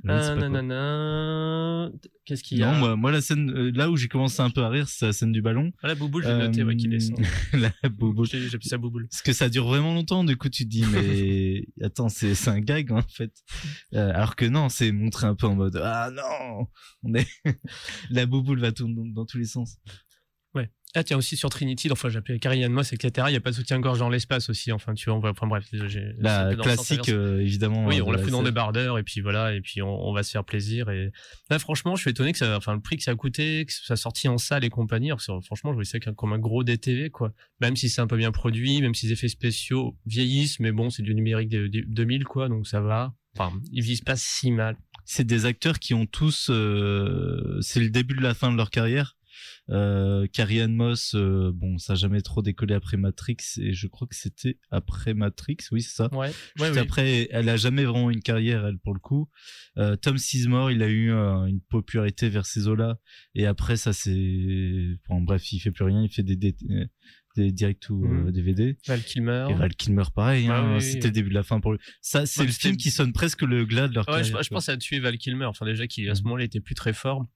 [0.02, 1.90] Nanana.
[2.24, 4.48] Qu'est-ce qu'il y a Non, moi, moi la scène, euh, là où j'ai commencé un
[4.48, 5.72] peu à rire, c'est la scène du ballon.
[5.82, 7.18] Ah, la bouboule, j'ai noté, ouais, qu'il descend.
[7.52, 8.26] la bouboule.
[8.26, 9.08] J'ai appelé ça bouboule.
[9.08, 12.50] Parce que ça dure vraiment longtemps, du coup tu te dis mais attends c'est c'est
[12.50, 13.32] un gag en fait.
[13.94, 16.66] Euh, alors que non, c'est montré un peu en mode ah non,
[17.02, 17.28] on est
[18.10, 19.76] la bouboule va tout dans, dans tous les sens.
[20.54, 20.70] Ouais.
[20.96, 23.26] Ah tiens aussi sur Trinity, enfin j'appelais Carrie Moss, etc.
[23.28, 24.70] Il y a pas de soutien-gorge dans l'espace aussi.
[24.70, 25.64] Enfin tu vois, on va, enfin bref.
[25.72, 25.78] c'est
[26.20, 27.84] La classique euh, évidemment.
[27.86, 30.12] Oui, euh, on l'a fait dans des bardeurs et puis voilà et puis on, on
[30.12, 31.10] va se faire plaisir et
[31.50, 33.72] là franchement je suis étonné que ça, enfin le prix que ça a coûté, que
[33.72, 35.08] ça sorti en salle et compagnie.
[35.10, 37.32] Alors, franchement je voyais ça comme un gros DTV quoi.
[37.60, 40.90] Même si c'est un peu bien produit, même si les effets spéciaux vieillissent, mais bon
[40.90, 43.12] c'est du numérique de, de- 2000 quoi donc ça va.
[43.36, 44.76] Enfin ils visent pas si mal.
[45.06, 48.70] C'est des acteurs qui ont tous, euh, c'est le début de la fin de leur
[48.70, 49.16] carrière.
[49.70, 53.86] Euh, Carrie Ann Moss, euh, bon, ça a jamais trop décollé après Matrix et je
[53.86, 56.08] crois que c'était après Matrix, oui c'est ça.
[56.14, 56.30] Ouais.
[56.58, 56.78] Ouais, oui.
[56.78, 59.28] après, elle a jamais vraiment une carrière, elle, pour le coup.
[59.78, 62.98] Euh, Tom Sizemore, il a eu une popularité vers ces eaux-là.
[63.34, 64.98] Et après, ça, c'est...
[65.08, 66.54] Bon, bref, il fait plus rien, il fait des, des,
[67.36, 68.30] des directs ou Mhm.
[68.32, 68.76] DVD.
[68.86, 69.46] Val Kilmer.
[69.50, 71.04] Et Val Kilmer, pareil, Ah hein, oui, c'était oui.
[71.06, 71.78] le début de la fin pour lui.
[72.00, 74.42] Ça, c'est le film qui sonne presque le glas de leur Ouais, je, carrière.
[74.44, 75.46] je pense à tuer Val Kilmer.
[75.46, 76.26] Enfin, déjà, qui à ce Mhm.
[76.28, 77.26] moment-là était plus très fort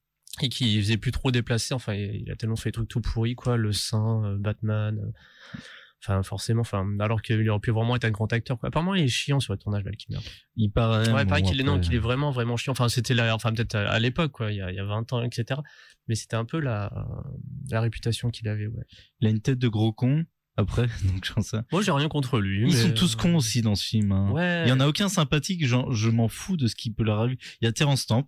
[0.41, 1.75] et qui faisait plus trop déplacer.
[1.75, 3.57] Enfin, il a tellement fait des trucs tout pourris, quoi.
[3.57, 4.99] Le Saint, euh, Batman.
[4.99, 5.59] euh,
[6.01, 6.61] Enfin, forcément.
[6.61, 8.57] Enfin, alors qu'il aurait pu vraiment être un grand acteur.
[8.57, 8.69] Quoi.
[8.69, 10.21] Apparemment, il est chiant sur le tournage, Val Kilmer.
[10.55, 11.11] Il paraît.
[11.11, 12.71] Ouais, pareil qu'il est non, qu'il est vraiment vraiment chiant.
[12.71, 14.53] Enfin, c'était là, enfin peut-être à, l'époque, quoi.
[14.53, 15.61] Il y, a, il y a 20 ans, etc.
[16.07, 16.93] Mais c'était un peu la
[17.69, 18.69] la réputation qu'il avait.
[18.69, 18.85] Ouais.
[19.21, 20.25] Il a une tête de gros con.
[20.57, 21.59] Après, donc j'en sais.
[21.73, 22.61] Moi, j'ai rien contre lui.
[22.61, 24.13] Ils mais- sont tous cons aussi dans ce film.
[24.13, 24.31] hein.
[24.31, 24.67] Ouais.
[24.67, 27.19] Il y en a aucun sympathique, genre, je m'en fous de ce qui peut leur
[27.19, 27.39] arriver.
[27.61, 28.27] Il y a Terence Stamp,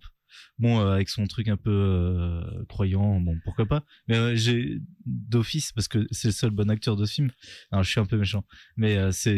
[0.59, 3.83] bon, euh, avec son truc un peu euh, croyant, bon, pourquoi pas.
[4.07, 7.31] Mais euh, j'ai d'office, parce que c'est le seul bon acteur de ce film.
[7.71, 8.45] Alors, je suis un peu méchant.
[8.77, 9.37] Mais c'est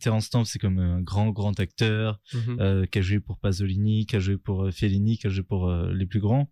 [0.00, 2.86] Terence Stamp, c'est comme un grand, grand acteur Mhm.
[2.86, 6.06] qui a joué pour Pasolini, qui a joué pour Fellini, qui a joué pour les
[6.06, 6.50] plus grands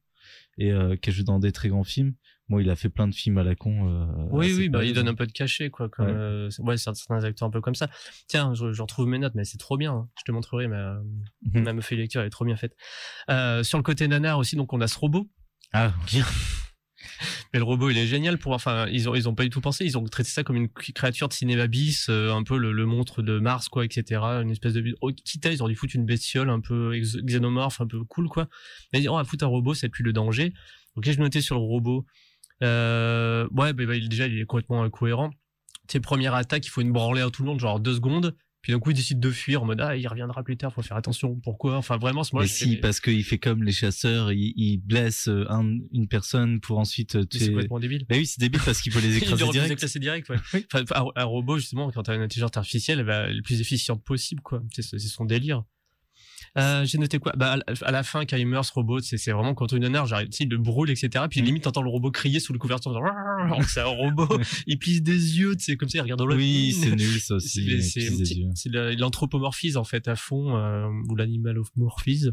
[0.58, 2.14] et euh, qui a joué dans des très grands films.
[2.50, 3.88] Bon, il a fait plein de films à la con.
[3.88, 5.88] euh, Oui, oui, bah, il donne un peu de cachet, quoi.
[5.88, 6.12] Comme, Ouais.
[6.12, 7.88] euh, ouais, certains acteurs un peu comme ça.
[8.26, 9.92] Tiens, je, je retrouve mes notes, mais c'est trop bien.
[9.92, 10.08] hein.
[10.18, 10.98] Je te montrerai ma,
[11.54, 11.72] Mhm.
[11.72, 12.74] ma feuille de lecture, elle est trop bien faite.
[13.30, 15.30] Euh, sur le côté nanar aussi, donc on a ce robot.
[15.72, 16.20] Ah, oui.
[17.52, 19.60] Mais le robot, il est génial pour, enfin, ils ont, ils ont pas du tout
[19.60, 19.84] pensé.
[19.84, 23.22] Ils ont traité ça comme une créature de cinéma bis, un peu le, le monstre
[23.22, 24.20] de Mars, quoi, etc.
[24.42, 27.80] Une espèce de, oh, quitte à, ils ont dû foutre une bestiole un peu xénomorphe,
[27.80, 28.48] un peu cool, quoi.
[28.92, 30.52] Mais oh, on va foutre un robot, c'est plus le danger.
[30.96, 32.04] Donc là, je notais sur le robot,
[32.62, 35.30] euh, ouais, bah, bah, il, déjà, il est complètement incohérent.
[35.88, 38.36] Tu sais, première attaque, il faut une branlée à tout le monde, genre deux secondes.
[38.62, 40.82] Puis d'un coup, il décide de fuir en mode, ah, il reviendra plus tard, faut
[40.82, 41.34] faire attention.
[41.36, 41.78] Pourquoi?
[41.78, 45.28] Enfin, vraiment, ce moment Mais si, parce qu'il fait comme les chasseurs, il, il blesse
[45.28, 48.04] euh, un, une personne pour ensuite euh, c'est complètement débile.
[48.06, 49.98] Bah oui, c'est débile parce qu'il peut les Il écraser aurait pu les direct.
[49.98, 50.66] direct, ouais.
[50.74, 54.42] Enfin, un, un robot, justement, quand t'as une intelligence artificielle, être le plus efficiente possible,
[54.42, 54.62] quoi.
[54.74, 55.64] C'est son délire.
[56.58, 57.32] Euh, j'ai noté quoi?
[57.36, 60.06] Bah, à la- fin quand il meurt ce robot c'est c'est vraiment contre une honneur
[60.06, 62.92] genre il le brûle etc puis limite t'entends le robot crier sous le couverture
[63.68, 64.26] c'est un robot.
[64.66, 67.20] Il plisse des yeux tu sais comme ça il regarde dans l'autre Oui, c'est nul,
[67.20, 72.32] ça aussi, c'est c'est- c'est l'anthropomorphise en fait à fond euh, ou l'animalomorphise.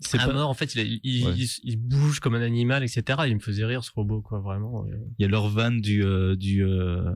[0.00, 1.32] C'est à pas- mort en fait il, il, Ouais.
[1.36, 4.84] il, il bouge comme un animal etc il me faisait rire ce robot quoi vraiment.
[4.86, 4.96] Euh.
[5.18, 7.10] Il y a leur van du euh, du euh,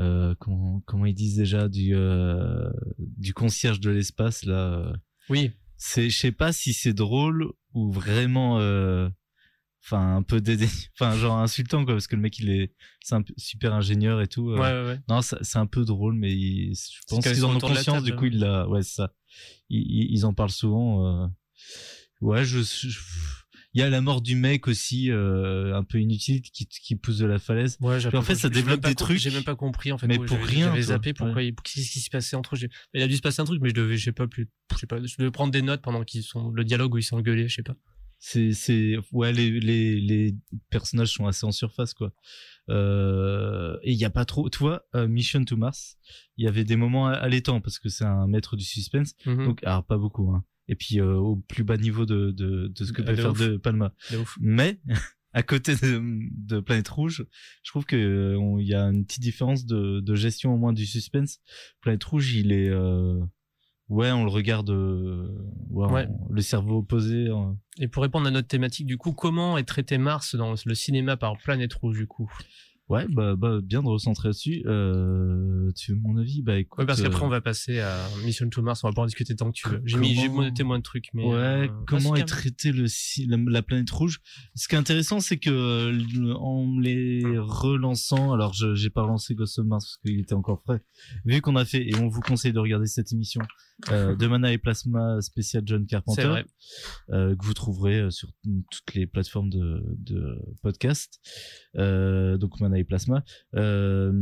[0.00, 4.92] euh, comment comment ils disent déjà du euh, du concierge de l'espace là.
[5.30, 5.52] Oui.
[5.76, 9.08] C'est je sais pas si c'est drôle ou vraiment euh,
[9.84, 13.14] enfin un peu dédaigneux, enfin genre insultant quoi parce que le mec il est c'est
[13.16, 14.50] un super ingénieur et tout.
[14.50, 14.56] euh.
[14.58, 15.00] Ouais, ouais, ouais.
[15.08, 17.52] Non, ça- c'est un peu drôle mais il- je pense quand ils qu'ils sont en
[17.52, 19.12] ont autour de la conscience table, du coup il l'a ouais c'est ça.
[19.68, 21.26] Ils, ils, ils en parlent souvent euh.
[22.20, 22.98] Ouais, je, je-
[23.74, 27.18] il y a la mort du mec aussi euh, un peu inutile qui qui pousse
[27.18, 27.76] de la falaise.
[27.80, 29.18] Ouais, en fait, ça développe des trucs.
[29.18, 30.06] J'ai même pas compris en fait.
[30.06, 30.66] Mais Ouais, pour rien.
[30.68, 31.52] J'avais zappé pourquoi Ouais.
[31.64, 32.68] qu'est-ce qui se passait entre eux.
[32.94, 34.78] Il a dû se passer un truc, mais je devais, je sais pas plus, je
[34.78, 37.48] sais pas, je devais prendre des notes pendant qu'ils sont le dialogue où ils s'engueulaient,
[37.48, 37.74] je sais pas.
[38.20, 40.34] C'est c'est ouais les les les
[40.70, 42.12] personnages sont assez en surface quoi.
[42.70, 44.48] Euh, et il y a pas trop.
[44.48, 45.96] Tu vois, euh, Mission to Mars,
[46.36, 49.14] il y avait des moments allaitants parce que c'est un maître du suspense.
[49.26, 49.44] Mhm.
[49.44, 50.30] Donc alors pas beaucoup.
[50.30, 50.44] Hein.
[50.68, 53.32] Et puis euh, au plus bas niveau de de, de ce que peut de faire
[53.32, 53.40] ouf.
[53.40, 53.92] de Palma.
[54.40, 54.80] Mais
[55.32, 57.26] à côté de, Planète Rouge,
[57.62, 60.72] je trouve que euh, il y a une petite différence de, de gestion au moins
[60.72, 61.40] du suspense.
[61.80, 63.18] Planète Rouge, il est euh,
[63.88, 65.28] ouais, on le regarde euh,
[65.70, 67.30] ouais, le cerveau opposé.
[67.30, 70.74] en- Et pour répondre à notre thématique, du coup, comment est traité Mars dans le
[70.74, 72.30] cinéma par Planète Rouge, du coup?
[72.90, 74.62] Ouais, bah, bah bien de recentrer là-dessus.
[74.66, 76.42] Euh, tu veux mon avis?
[76.42, 76.78] Bah écoute.
[76.78, 79.06] Ouais, parce qu'après euh, on va passer à Mission to Mars, on va pas en
[79.06, 79.80] discuter tant que tu veux.
[79.86, 81.24] J'ai mis, j'ai comment- noté moins de trucs, mais.
[81.24, 82.84] ouais, euh, comment est traité le
[83.26, 84.20] la, la planète rouge?
[84.54, 87.38] Ce qui est intéressant, c'est que euh, en les Hum.
[87.38, 90.80] relançant, alors je j'ai pas relancé Ghost of Mars parce qu'il était encore frais.
[91.24, 93.40] Vu qu'on a fait et on vous conseille de regarder cette émission
[93.90, 96.44] euh, de Mana et Plasma spécial John Carpenter, vrai.
[97.10, 98.28] euh, que vous trouverez sur
[98.70, 101.18] toutes les plateformes de, de podcast.
[101.76, 103.22] Euh, donc Mana et Plasma.
[103.54, 104.12] Euh,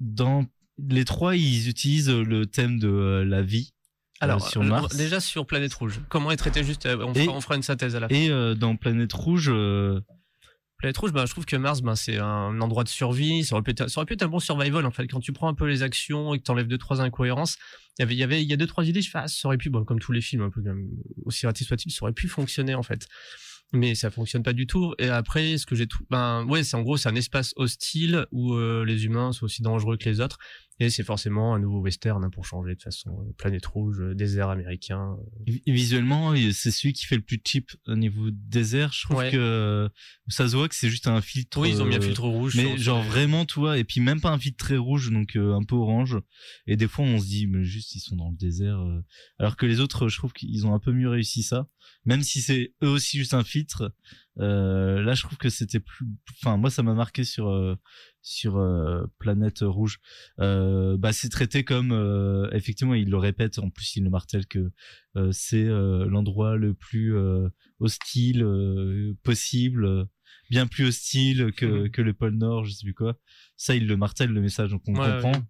[0.00, 0.46] dans
[0.88, 3.72] les trois, ils utilisent le thème de euh, la vie.
[4.22, 4.96] euh, Alors, sur Mars.
[4.96, 7.96] déjà sur Planète Rouge, comment est traité juste, on, Et- fera, on fera une synthèse
[7.96, 8.14] à la fin.
[8.14, 9.52] Et dans Planète Rouge,
[10.78, 13.44] Planète Rouge, bah, je trouve que Mars, ben, c'est un endroit de survie.
[13.44, 15.06] Ça aurait, pu être, ça aurait pu être un bon survival, en fait.
[15.08, 17.58] Quand tu prends un peu les actions et que t'enlèves deux, trois incohérences,
[17.98, 19.28] il y avait, il y avait, il y a deux, trois idées, je fais, ah,
[19.28, 20.88] ça aurait pu, bon, comme tous les films, un peu, comme,
[21.26, 23.06] aussi raté soit-il, ça aurait pu fonctionner, en fait.
[23.72, 24.94] Mais ça fonctionne pas du tout.
[24.98, 28.26] Et après, ce que j'ai tout, ben, ouais, c'est en gros, c'est un espace hostile
[28.32, 30.38] où euh, les humains sont aussi dangereux que les autres.
[30.82, 33.10] Et c'est forcément un nouveau western hein, pour changer de façon.
[33.10, 35.16] euh, Planète rouge, euh, désert américain.
[35.18, 38.90] euh, vi- visuellement, c'est celui qui fait le plus cheap au niveau désert.
[38.92, 39.30] Je trouve Ouais.
[39.30, 39.88] que
[40.28, 41.58] ça se voit que c'est juste un filtre.
[41.60, 44.20] Oui, ils ont mis un filtre rouge Mais genre vraiment, tu vois, et puis même
[44.22, 46.16] pas un filtre très rouge, donc un peu orange.
[46.66, 48.80] Et des fois, on se dit, mais juste ils sont dans le désert.
[49.38, 51.68] Alors que les autres, je trouve qu'ils ont un peu mieux réussi ça.
[52.06, 53.94] Même si c'est eux aussi juste un filtre.
[54.40, 56.06] Euh, là, je trouve que c'était plus.
[56.42, 57.76] Enfin, moi, ça m'a marqué sur euh,
[58.22, 59.98] sur euh, Planète Rouge.
[60.40, 63.58] Euh, bah, c'est traité comme euh, effectivement, il le répète.
[63.58, 64.70] En plus, il le martèle que
[65.16, 67.48] euh, c'est euh, l'endroit le plus euh,
[67.80, 70.04] hostile euh, possible, euh,
[70.50, 73.18] bien plus hostile que que le pôle Nord, je sais plus quoi.
[73.56, 75.32] Ça, il le martèle le message, donc on Ouais, comprend.
[75.32, 75.42] ouais.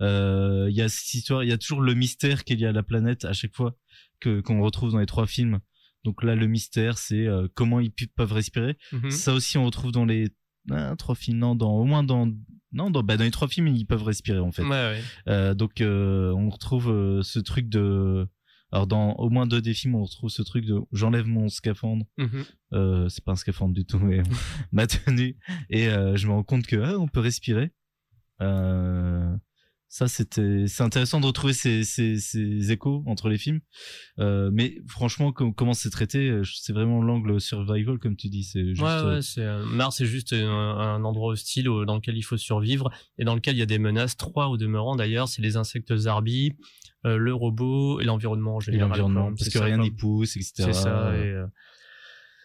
[0.00, 2.70] Euh, Il y a cette histoire, il y a toujours le mystère qu'il y a
[2.70, 3.76] à la planète à chaque fois
[4.20, 5.60] que qu'on retrouve dans les trois films.
[6.04, 8.76] Donc là, le mystère, c'est euh, comment ils peuvent respirer.
[8.92, 9.10] Mhm.
[9.10, 10.28] Ça aussi, on retrouve dans les
[10.70, 12.30] ah, trois films, non, dans au moins dans
[12.72, 14.62] non, dans, bah, dans les trois films, ils peuvent respirer en fait.
[14.62, 15.00] Ouais, ouais.
[15.28, 18.28] Euh, donc euh, on retrouve ce truc de
[18.70, 22.04] alors dans au moins deux des films, on retrouve ce truc de j'enlève mon scaphandre.
[22.18, 22.44] Mhm.
[22.74, 24.22] Euh, c'est pas un scaphandre du tout, mais
[24.72, 25.36] ma tenue
[25.70, 27.72] et euh, je me rends compte que ah, on peut respirer.
[28.40, 29.34] Euh,
[29.90, 33.60] Ça, c'était, c'est intéressant de retrouver ces, ces, ces échos entre les films.
[34.18, 38.44] Euh, mais franchement, com- comment c'est traité, euh, c'est vraiment l'angle survival, comme tu dis.
[38.44, 38.82] C'est juste.
[38.82, 42.22] Ouais, euh, ouais, c'est euh, Mars, c'est juste un, un endroit hostile dans lequel il
[42.22, 44.16] faut survivre et dans lequel il y a des menaces.
[44.18, 46.52] Trois au demeurant d'ailleurs, c'est les insectes zarbi,
[47.06, 48.88] euh, le robot et l'environnement en général.
[48.90, 50.52] l'environnement, parce que ça, rien n'y pousse, etc.
[50.56, 51.16] C'est ça.
[51.16, 51.46] Et, euh,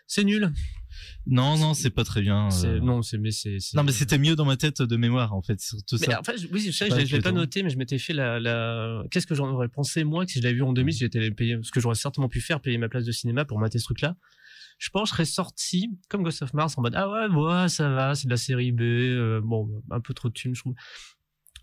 [0.08, 0.52] c'est nul.
[1.26, 2.50] Non, non, c'est pas très bien.
[2.66, 2.80] Euh.
[2.82, 3.58] Non, c'est mais c'est.
[3.76, 6.20] Non, mais c'était mieux dans ma tête de mémoire, en fait, surtout Mais ça.
[6.20, 9.04] en fait, oui, je sais, je l'ai- pas noté, mais je m'étais fait la, la...
[9.10, 11.32] Qu'est-ce que j'en aurais pensé, moi, que si je l'avais vu en 2000, si j'étais
[11.32, 13.86] payer, ce que j'aurais certainement pu faire, payer ma place de cinéma pour mater ce
[13.86, 14.16] truc-là.
[14.80, 17.70] Je pense que je serais sorti, comme Ghost of Mars, en mode, ah ouais, ouais,
[17.70, 20.62] ça va, c'est de la série B, euh, bon, un peu trop de thunes, je
[20.62, 20.74] trouve,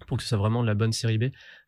[0.06, 1.24] pour que ce soit vraiment de la bonne série B.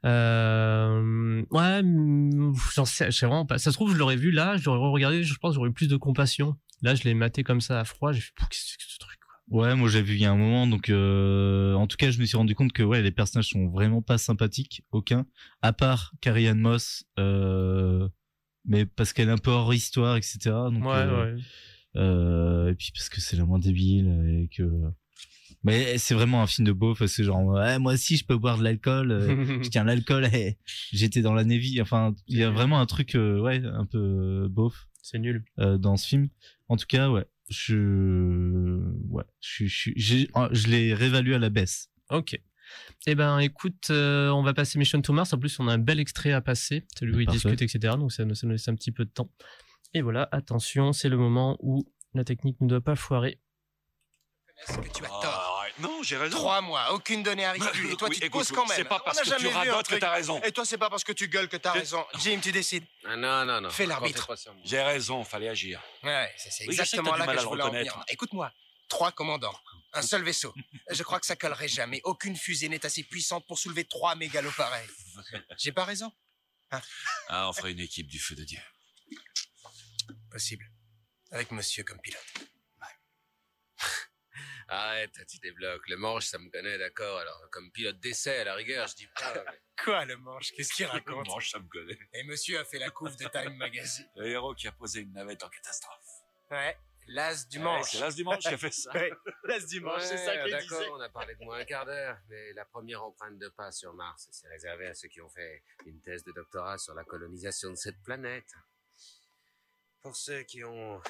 [0.06, 3.58] Euh, ouais, mm, j'en sais, je sais vraiment pas.
[3.58, 5.74] Ça se trouve, je l'aurais vu là, je l'aurais regardé, je pense, que j'aurais eu
[5.74, 6.56] plus de compassion.
[6.82, 9.18] Là, je l'ai maté comme ça à froid, j'ai fait, qu'est-ce que c'est ce truc?
[9.48, 12.18] Ouais, moi j'ai vu il y a un moment, donc euh, en tout cas je
[12.18, 15.26] me suis rendu compte que ouais les personnages sont vraiment pas sympathiques, aucun,
[15.60, 18.08] à part Carrie Ann Moss, euh,
[18.64, 20.38] mais parce qu'elle est un peu hors histoire, etc.
[20.72, 21.42] Donc, Ouais, euh, ouais.
[21.96, 24.62] euh, et puis parce que c'est la moins débile et que.
[25.64, 28.36] Mais c'est vraiment un film de beauf, parce que genre ouais, moi aussi je peux
[28.36, 30.56] boire de l'alcool, euh, je tiens l'alcool, et
[30.92, 34.48] j'étais dans la Navy, enfin il y a vraiment un truc euh, ouais un peu
[34.48, 34.86] beauf.
[35.02, 35.44] C'est nul.
[35.58, 36.28] euh, dans ce film.
[36.68, 38.78] En tout cas ouais, je
[39.10, 41.90] ouais, je je j'ai- je l'ai réévalué à la baisse.
[42.10, 42.40] Ok.
[43.06, 45.32] Eh ben, écoute, euh, on va passer Mission to Mars.
[45.34, 47.50] En plus, on a un bel extrait à passer, celui où il Parfait.
[47.50, 47.96] discute, etc.
[47.98, 49.30] Donc, ça nous, ça nous laisse un petit peu de temps.
[49.92, 51.84] Et voilà, attention, c'est le moment où
[52.14, 53.38] la technique ne doit pas foirer.
[54.68, 55.51] Que tu as Ah, tort.
[55.78, 56.36] Non, j'ai raison.
[56.36, 57.92] Trois mois, aucune donnée arrive plus.
[57.92, 58.76] Et toi, oui, tu te écoute, pousses quand même.
[58.76, 60.40] c'est pas On parce n'a que jamais tu radotes que t'as raison.
[60.42, 62.04] Et toi, c'est pas parce que tu gueules que t'as raison.
[62.18, 62.84] Jim, tu décides.
[63.04, 63.70] Ah non, non, non.
[63.70, 64.34] Fais l'arbitre.
[64.64, 65.80] J'ai raison, fallait agir.
[66.02, 68.04] Ouais, c'est c'est Oui, je sais que exactement là mal que je voulais en venir.
[68.08, 68.52] Écoute-moi.
[68.88, 69.58] Trois commandants,
[69.94, 70.54] un seul vaisseau.
[70.90, 72.02] Je crois que ça collerait jamais.
[72.04, 74.86] Aucune fusée n'est assez puissante pour soulever trois mégalos pareils.
[75.56, 76.12] J'ai pas raison
[77.28, 78.60] Ah, on ferait une équipe du feu de Dieu.
[80.30, 80.70] Possible.
[81.30, 82.20] Avec monsieur comme pilote.
[84.68, 85.88] Arrête, tu débloques.
[85.88, 87.18] Le manche, ça me connaît, d'accord.
[87.18, 89.34] Alors, comme pilote d'essai, à la rigueur, je dis pas.
[89.34, 90.52] mais- Quoi, le manche?
[90.52, 91.26] Qu'est-ce qu'il raconte?
[91.28, 91.98] Manche, ça me connaît.
[92.12, 94.08] Et monsieur a fait la couve de Time Magazine.
[94.16, 95.98] Le héros qui a posé une navette en catastrophe.
[96.50, 96.76] Ouais,
[97.08, 97.90] l'as du Ouais, manche.
[97.92, 98.90] c'est l'as du manche qui a fait ça.
[98.94, 99.10] Ouais,
[99.44, 102.18] l'as du manche, c'est ça qu'il D'accord, on a parlé de moi un quart d'heure,
[102.28, 105.64] mais la première empreinte de pas sur Mars, c'est réservé à ceux qui ont fait
[105.86, 108.52] une thèse de doctorat sur la colonisation de cette planète.
[110.02, 111.00] Pour ceux qui ont,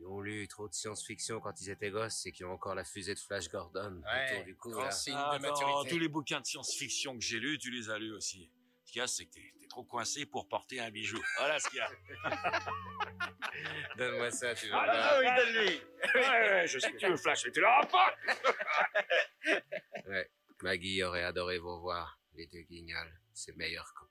[0.00, 2.84] qui ont lu trop de science-fiction quand ils étaient gosses et qui ont encore la
[2.84, 5.90] fusée de Flash Gordon Ouais, autour du cou, grand de maturité.
[5.90, 8.50] tous les bouquins de science-fiction que j'ai lus, tu les as lus aussi.
[8.86, 11.20] Ce qu'il y a, c'est que t'es trop coincé pour porter un bijou.
[11.36, 11.90] Voilà ce qu'il y a.
[13.98, 15.20] Donne-moi ça, tu vas Ah, voir.
[15.20, 15.80] oui, donne-lui.
[16.14, 18.14] Ouais, ouais, je sais que tu veux flash, mais tu l'auras pas.
[20.06, 20.30] Ouais,
[20.62, 24.09] Maggie aurait adoré vous revoir, les deux guignols, ses meilleurs copains.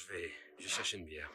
[0.00, 1.30] Je vais, je vais chercher une bière.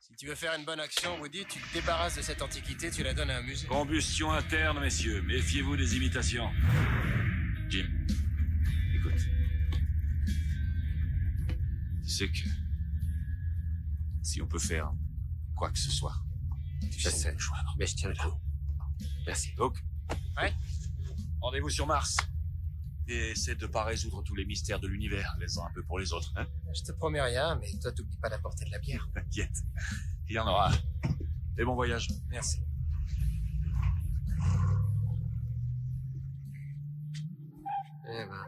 [0.00, 3.02] Si tu veux faire une bonne action, Woody, tu te débarrasses de cette antiquité, tu
[3.02, 3.66] la donnes à un musée.
[3.66, 5.22] Combustion interne, messieurs.
[5.22, 6.48] Méfiez-vous des imitations.
[7.68, 7.86] Jim,
[8.94, 9.20] écoute.
[12.04, 12.48] Tu sais que
[14.22, 14.92] si on peut faire
[15.56, 16.14] quoi que ce soit,
[16.80, 17.36] tu Je sais sais,
[17.76, 18.40] mais je tiens le coup.
[19.26, 19.54] Merci.
[19.56, 19.78] Donc,
[20.36, 20.52] Ouais.
[21.40, 22.16] rendez-vous sur Mars.
[23.06, 25.98] Et essaie de pas résoudre tous les mystères de l'univers, les uns un peu pour
[25.98, 26.32] les autres.
[26.36, 29.08] Hein Je te promets rien, mais toi, t'oublies pas d'apporter de la bière.
[29.14, 29.58] T'inquiète,
[30.28, 30.72] il y en aura.
[31.58, 32.08] Et bon voyage.
[32.28, 32.60] Merci.
[38.06, 38.46] Eh ben,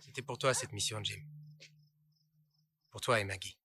[0.00, 1.20] C'était pour toi, cette mission, Jim.
[2.90, 3.58] Pour toi et Maggie.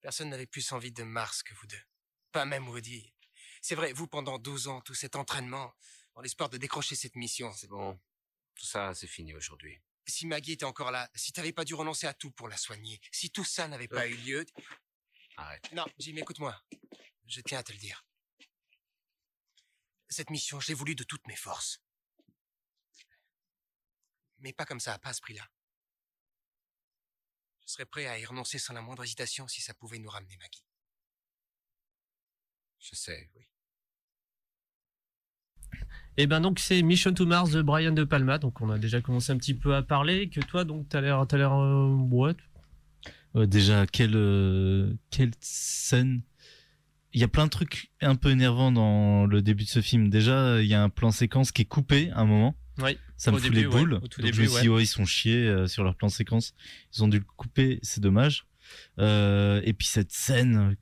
[0.00, 1.82] Personne n'avait plus envie de Mars que vous deux.
[2.32, 3.12] Pas même Woody.
[3.60, 5.74] C'est vrai, vous, pendant 12 ans, tout cet entraînement,
[6.14, 8.00] dans l'espoir de décrocher cette mission, c'est bon,
[8.54, 9.80] tout ça, c'est fini aujourd'hui.
[10.06, 13.00] Si Maggie était encore là, si t'avais pas dû renoncer à tout pour la soigner,
[13.12, 14.44] si tout ça n'avait pas eu lieu...
[15.36, 15.70] Arrête.
[15.72, 16.60] Non, Jim, écoute-moi.
[17.26, 18.04] Je tiens à te le dire.
[20.08, 21.80] Cette mission, je l'ai voulu de toutes mes forces.
[24.38, 25.48] Mais pas comme ça, pas à ce prix-là.
[27.60, 30.36] Je serais prêt à y renoncer sans la moindre hésitation si ça pouvait nous ramener
[30.36, 30.66] Maggie.
[32.82, 33.42] Je sais, oui.
[36.18, 39.00] Et ben donc c'est Mission to Mars de Brian De Palma, donc on a déjà
[39.00, 40.28] commencé un petit peu à parler.
[40.28, 42.34] Que toi donc t'as l'air, t'as l'air, euh, ouais.
[43.46, 46.20] Déjà, quelle, euh, quelle scène?
[47.14, 50.10] Il y a plein de trucs un peu énervants dans le début de ce film.
[50.10, 52.54] Déjà, il y a un plan séquence qui est coupé à un moment.
[52.78, 53.94] Oui, Ça me au fout début, les ouais, boules.
[53.94, 54.76] au tout Donc, début, je me suis dit, ouais.
[54.76, 56.54] ouais, ils sont chiés euh, sur leur plan séquence.
[56.94, 58.46] Ils ont dû le couper, c'est dommage.
[58.98, 60.76] Euh, et puis cette scène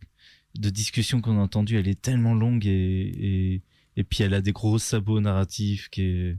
[0.58, 3.62] de discussion qu'on a entendue, elle est tellement longue et, et,
[3.96, 6.38] et puis elle a des gros sabots narratifs qui est...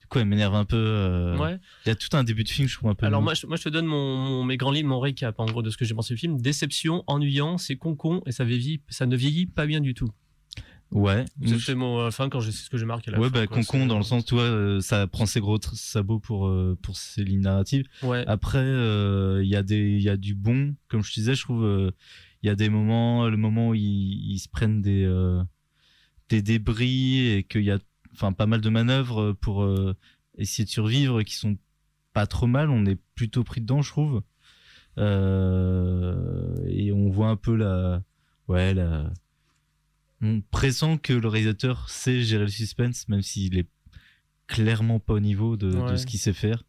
[0.00, 0.76] Du coup, elle m'énerve un peu.
[0.76, 1.58] euh, Ouais.
[1.84, 3.06] Il y a tout un début de film, je trouve un peu.
[3.06, 3.24] Alors long.
[3.24, 5.62] moi je, moi je te donne mon, mon- mes grands livres, mon récap en gros
[5.62, 6.40] de ce que j'ai pensé du film.
[6.40, 10.08] Déception, ennuyant, c'est con con et ça vieillit, ça ne vieillit pas bien du tout.
[10.92, 11.24] Ouais.
[11.44, 13.46] C'était mon enfin quand j'ai c'est ce que j'ai marqué à la ouais, fin, bah,
[13.48, 16.78] quoi, concon dans le sens, tu vois, euh, ça prend ses gros sabots pour euh,
[16.80, 17.86] pour ses lignes narratives.
[18.04, 18.22] Ouais.
[18.28, 21.34] Après, euh, il y a des, il y a du bon, comme je te disais,
[21.34, 21.90] je trouve, euh,
[22.46, 25.42] il y a des moments, le moment où ils, ils se prennent des euh,
[26.28, 27.80] des débris et qu'il y a,
[28.12, 29.96] enfin, pas mal de manœuvres pour euh,
[30.38, 31.58] essayer de survivre qui sont
[32.12, 32.70] pas trop mal.
[32.70, 34.22] On est plutôt pris dedans, je trouve.
[34.96, 38.04] Euh, et on voit un peu la,
[38.46, 39.12] ouais, la,
[40.22, 43.68] on pressent que le réalisateur sait gérer le suspense, même s'il est
[44.46, 46.62] clairement pas au niveau de, de ce qu'il sait faire.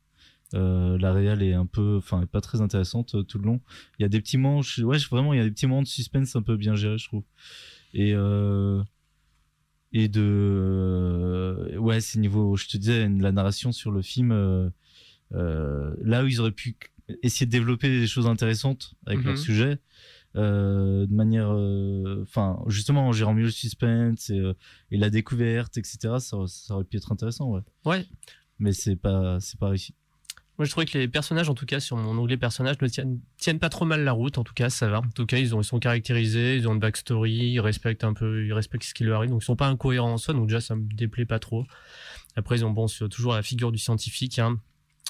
[0.53, 3.59] Euh, la réal est un peu, enfin, pas très intéressante euh, tout le long.
[3.99, 5.81] Il y a des petits moments, je- ouais, vraiment, il y a des petits moments
[5.81, 7.23] de suspense un peu bien gérés, je trouve.
[7.93, 8.81] Et euh,
[9.93, 14.69] et de, euh, ouais, c'est niveau, je te disais, la narration sur le film, euh,
[16.01, 16.77] là où ils auraient pu
[17.23, 19.39] essayer de développer des choses intéressantes avec leur Mhm.
[19.41, 19.79] sujet,
[20.35, 24.41] euh, de manière, euh, enfin, justement en gérant mieux le suspense et,
[24.91, 26.19] et la découverte, etc.
[26.19, 27.61] Ça, ça aurait pu être intéressant, ouais.
[27.85, 28.05] Ouais.
[28.59, 29.93] Mais c'est pas, c'est pas réussi.
[30.57, 33.19] Moi, je trouvais que les personnages, en tout cas, sur mon onglet personnages, ne tiennent,
[33.37, 34.39] tiennent pas trop mal la route.
[34.39, 34.99] En tout cas, ça va.
[34.99, 38.13] En tout cas, ils, ont, ils sont caractérisés, ils ont une backstory, ils respectent un
[38.13, 39.29] peu, ils respectent ce qui leur arrive.
[39.29, 40.33] Donc, ils sont pas incohérents en soi.
[40.33, 41.65] Donc, déjà, ça me déplaît pas trop.
[42.35, 44.59] Après, ils ont, bon, toujours la figure du scientifique, hein,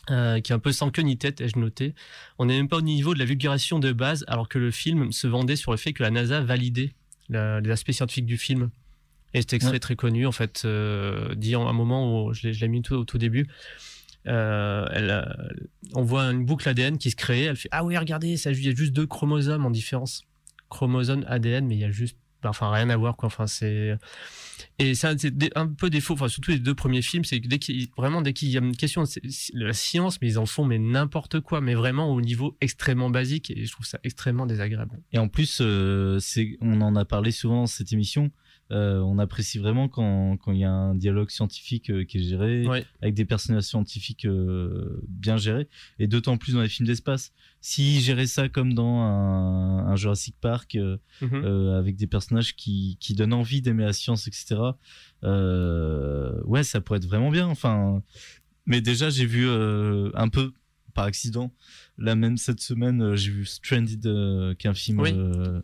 [0.09, 1.95] euh, qui est un peu sans queue ni tête, ai-je noté.
[2.39, 5.13] On n'est même pas au niveau de la vulgarisation de base, alors que le film
[5.13, 6.93] se vendait sur le fait que la NASA validait
[7.29, 8.69] la- les aspects scientifiques du film.
[9.33, 9.79] Et cet extrait Ouais.
[9.79, 12.81] très connu, en fait, euh, dit en un moment où je l'ai je l'ai mis
[12.81, 13.47] tout, au tout début.
[14.27, 15.23] Euh, euh,
[15.93, 17.43] on voit une boucle ADN qui se crée.
[17.43, 20.23] Elle fait Ah oui, regardez, il y a juste deux chromosomes en différence.
[20.69, 22.17] Chromosome ADN, mais il y a juste.
[22.43, 23.27] Enfin, rien à voir, quoi.
[23.27, 23.97] Enfin, c'est.
[24.79, 25.15] Et c'est un,
[25.55, 27.47] un peu défaut, enfin, surtout les deux premiers films, c'est que
[27.95, 30.77] vraiment, dès qu'il y a une question de la science, mais ils en font, mais
[30.77, 34.99] n'importe quoi, mais vraiment au niveau extrêmement basique, et je trouve ça extrêmement désagréable.
[35.13, 36.19] Et en plus, euh,
[36.61, 38.31] on en a parlé souvent dans cette émission.
[38.71, 42.23] Euh, on apprécie vraiment quand quand il y a un dialogue scientifique euh, qui est
[42.23, 42.85] géré, Ouais.
[43.01, 45.67] avec des personnages scientifiques euh, bien gérés,
[45.99, 47.31] et d'autant plus dans les films d'espace.
[47.61, 50.77] S'ils géraient ça comme dans un, un Jurassic Park,
[51.21, 51.45] Mhm.
[51.75, 54.55] avec des personnages qui qui donnent envie d'aimer la science, etc.
[56.45, 57.47] Ouais, ça pourrait être vraiment bien.
[57.47, 58.01] Enfin,
[58.65, 60.53] mais déjà j'ai vu un peu
[60.93, 61.53] par accident.
[61.99, 65.11] Là même cette semaine, j'ai vu Stranded, euh, qui est un film Oui.
[65.13, 65.61] euh,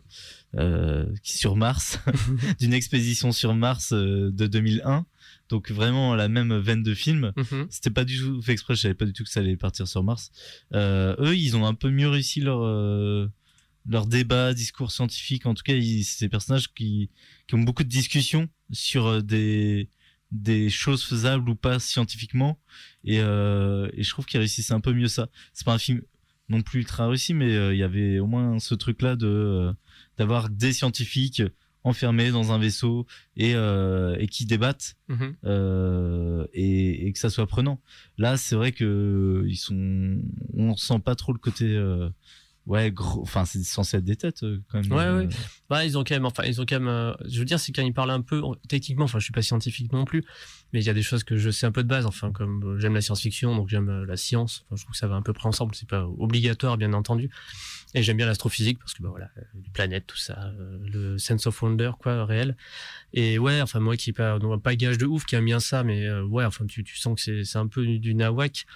[0.56, 1.98] euh, sur Mars,
[2.60, 5.06] d'une expédition sur Mars euh, de 2001.
[5.48, 7.32] Donc vraiment la même veine de film.
[7.36, 7.66] Mhm.
[7.70, 8.74] C'était pas du tout fait exprès.
[8.74, 10.30] Je savais pas du tout que ça allait partir sur Mars.
[10.74, 13.28] Euh, eux, ils ont un peu mieux réussi leur euh,
[13.86, 15.46] leur débat, discours scientifique.
[15.46, 17.10] En tout cas, c'est des personnages qui
[17.46, 19.88] qui ont beaucoup de discussions sur euh, des
[20.32, 22.58] des choses faisables ou pas scientifiquement
[23.04, 26.02] et, euh, et je trouve qu'ils réussissent un peu mieux ça c'est pas un film
[26.48, 29.26] non plus ultra réussi mais euh, il y avait au moins ce truc là de
[29.26, 29.72] euh,
[30.18, 31.42] d'avoir des scientifiques
[31.84, 35.36] enfermés dans un vaisseau et euh, et qui débattent Mhm.
[35.44, 37.80] euh, et, et que ça soit prenant
[38.18, 40.18] là c'est vrai que ils sont
[40.54, 42.08] on sent pas trop le côté euh,
[42.66, 45.28] ouais gros enfin c'est censé être des têtes euh, quand même Ouais, Euh, ouais.
[45.70, 47.72] Bah, ils ont quand même, enfin, ils ont quand même, euh, je veux dire, c'est
[47.72, 50.22] quand ils parlent un peu, techniquement, enfin, je suis pas scientifique non plus,
[50.72, 52.62] mais il y a des choses que je sais un peu de base, enfin, comme
[52.64, 55.14] euh, j'aime la science-fiction, donc j'aime euh, la science, enfin, je trouve que ça va
[55.14, 57.30] un peu près ensemble, c'est pas obligatoire, bien entendu.
[57.94, 60.52] Et j'aime bien l'astrophysique, parce que, bah, voilà, les planètes, tout ça,
[60.82, 62.56] le sense of wonder, quoi, réel.
[63.14, 65.82] Et ouais, enfin, moi qui pas, non, pas gage de ouf, qui aime bien ça,
[65.82, 68.66] mais ouais, enfin, tu, tu sens que c'est, c'est un peu du, du nawak.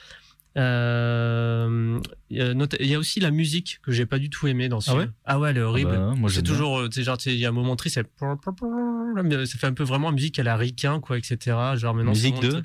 [0.58, 2.00] Euh,
[2.30, 4.46] il y a nota- il y a aussi la musique que j'ai pas du tout
[4.46, 5.04] aimé dans ce Ah film.
[5.04, 5.90] ouais ah ouais, elle est horrible.
[5.90, 9.66] bah, moi, c'est toujours, euh, sais, genre, il y a un moment triste, ça fait
[9.66, 11.56] un peu vraiment musique à la ricain, quoi, etc.
[11.76, 12.62] Genre maintenant, Musique c'est de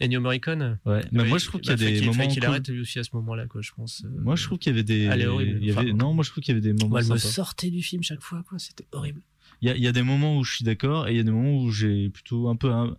[0.00, 0.78] Ennio Morricone.
[0.84, 2.48] Ouais, mais moi, je trouve qu'il y a bah, des moments qu'il cool.
[2.50, 4.02] arrête lui aussi à ce moment-là, quoi, je pense.
[4.04, 4.08] euh.
[4.22, 5.04] Moi, je trouve qu'il y avait des.
[5.04, 5.58] Elle est horrible.
[5.60, 7.08] il y avait- Enfin, Non, moi, je trouve qu'il y avait des moments Moi, elle
[7.08, 9.20] me sortait du film chaque fois, quoi, c'était horrible.
[9.62, 11.20] Il y a, il y a des moments où je suis d'accord et il y
[11.20, 12.94] a des moments où j'ai plutôt un peu un-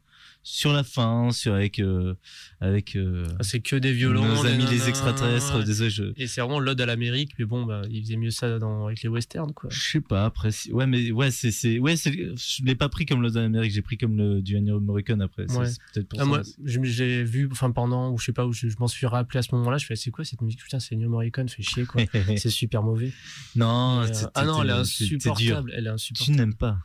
[0.50, 2.14] sur la fin, sur avec euh,
[2.62, 2.96] avec.
[2.96, 4.24] euh, Ah, c'est que des violons.
[4.26, 5.62] Nos amis les extraterrestres.
[5.66, 6.04] Désolé, je.
[6.16, 9.02] Et c'est vraiment l'ode à l'Amérique, mais bon, bah, il faisait mieux ça dans, avec
[9.04, 9.70] les westerns, quoi.
[9.70, 10.52] Je sais pas après.
[10.72, 12.12] Ouais, mais ouais, c'est c'est ouais, c'est.
[12.14, 15.52] Je l'ai pas pris comme le d'Amérique, j'ai pris comme le du Ennio Morricone après.
[15.52, 15.68] Ouais.
[15.94, 16.28] peut-être pour Ah, ça.
[16.30, 19.40] moi, j'ai vu, enfin, pendant, ou je sais pas, où je, je m'en suis rappelé
[19.40, 20.62] à ce moment-là, je fais, c'est quoi cette musique?
[20.64, 22.02] Putain, c'est Ennio Morricone, fait chier, quoi.
[22.38, 23.12] c'est super mauvais.
[23.58, 25.74] Non, euh, ah non, elle est insupportable.
[25.76, 26.38] Elle est Tu insupportable.
[26.38, 26.78] n'aimes pas.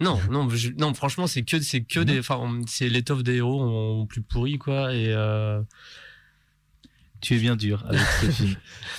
[0.00, 3.62] Non, non, je- non, franchement, c'est que, c'est que des, enfin, c'est l'étoffe des héros
[4.00, 5.60] en plus pourri, quoi, et euh...
[7.20, 8.50] Tu es bien dur avec ce film.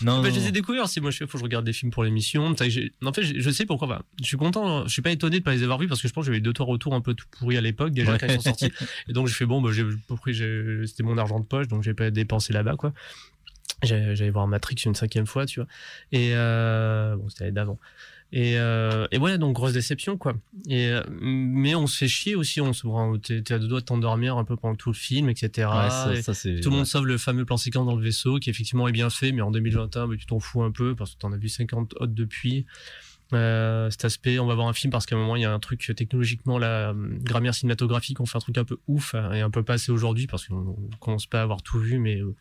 [0.02, 0.88] Non, Bah, non, je les ai découverts.
[0.90, 2.56] Si moi je fais, faut que je regarde des films pour l'émission.
[2.58, 4.02] C'est En fait, je sais pourquoi.
[4.20, 4.88] Je suis content.
[4.88, 6.40] Je suis pas étonné de pas les avoir vus parce que je pense que j'avais
[6.40, 8.18] eu deux trois retours un peu tout pourris à l'époque déjà Ouais.
[8.20, 8.72] quand ils sont sortis.
[9.08, 9.86] Et donc j'ai fait bon, bah, j'ai
[10.88, 12.94] c'était mon argent de poche, donc j'ai pas dépensé là-bas quoi.
[13.84, 15.68] J'allais voir Matrix une cinquième fois, tu vois.
[16.12, 17.78] Et euh, bon, c'était l'année d'avant.
[18.38, 20.34] Et, euh, et voilà, donc grosse déception, quoi.
[20.68, 23.80] Et, euh, mais on se fait chier aussi, on se bon, t'es à deux doigts
[23.80, 25.50] de t'endormir un peu pendant tout le film, etc.
[25.70, 26.86] Ouais, ça- Et ça, c'est- tout le monde ouais.
[26.86, 29.52] sauve le fameux plan séquence dans le vaisseau, qui effectivement est bien fait, mais en
[29.52, 32.66] 2021, bah, tu t'en fous un peu, parce que t'en as vu 50 autres depuis.
[33.34, 35.52] Euh, cet aspect, on va voir un film parce qu'à un moment il y a
[35.52, 39.32] un truc technologiquement la euh, grammaire cinématographique, on fait un truc un peu ouf hein,
[39.34, 42.22] et un peu passé aujourd'hui parce qu'on on commence pas à avoir tout vu, mais
[42.22, 42.36] euh,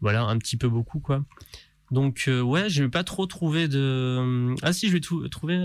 [0.00, 1.24] voilà un petit peu beaucoup quoi.
[1.90, 5.64] Donc euh, ouais, j'ai pas trop trouvé de ah si je vais tout trouver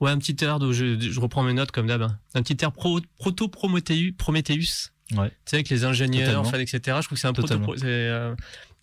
[0.00, 2.18] ouais un petit air de je, je reprends mes notes comme d'hab hein.
[2.34, 5.30] un petit air pro, proto Prometheus Ouais.
[5.30, 7.72] tu sais avec les ingénieurs enfin, etc je trouve que c'est un proto Totalement.
[7.78, 8.34] c'est, euh,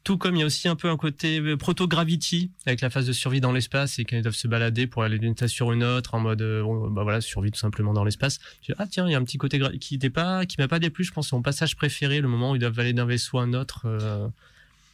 [0.04, 3.06] tout comme il y a aussi un peu un côté euh, proto-gravity avec la phase
[3.06, 5.72] de survie dans l'espace et quand ils doivent se balader pour aller d'une étape sur
[5.72, 8.88] une autre en mode euh, bon, bah voilà survie tout simplement dans l'espace Je ah
[8.88, 11.12] tiens il y a un petit côté qui n'était pas qui m'a pas déplu je
[11.12, 13.54] pense c'est mon passage préféré le moment où ils doivent aller d'un vaisseau à un
[13.54, 14.28] autre euh,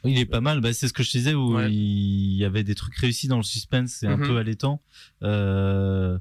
[0.04, 0.62] Il est pas mal.
[0.62, 1.72] Bah, c'est ce que je disais où Ouais.
[1.72, 3.92] il y avait des trucs réussis dans le suspense.
[4.00, 4.28] C'est un Mhm.
[4.28, 4.82] peu allaitant.
[5.24, 6.18] Euh...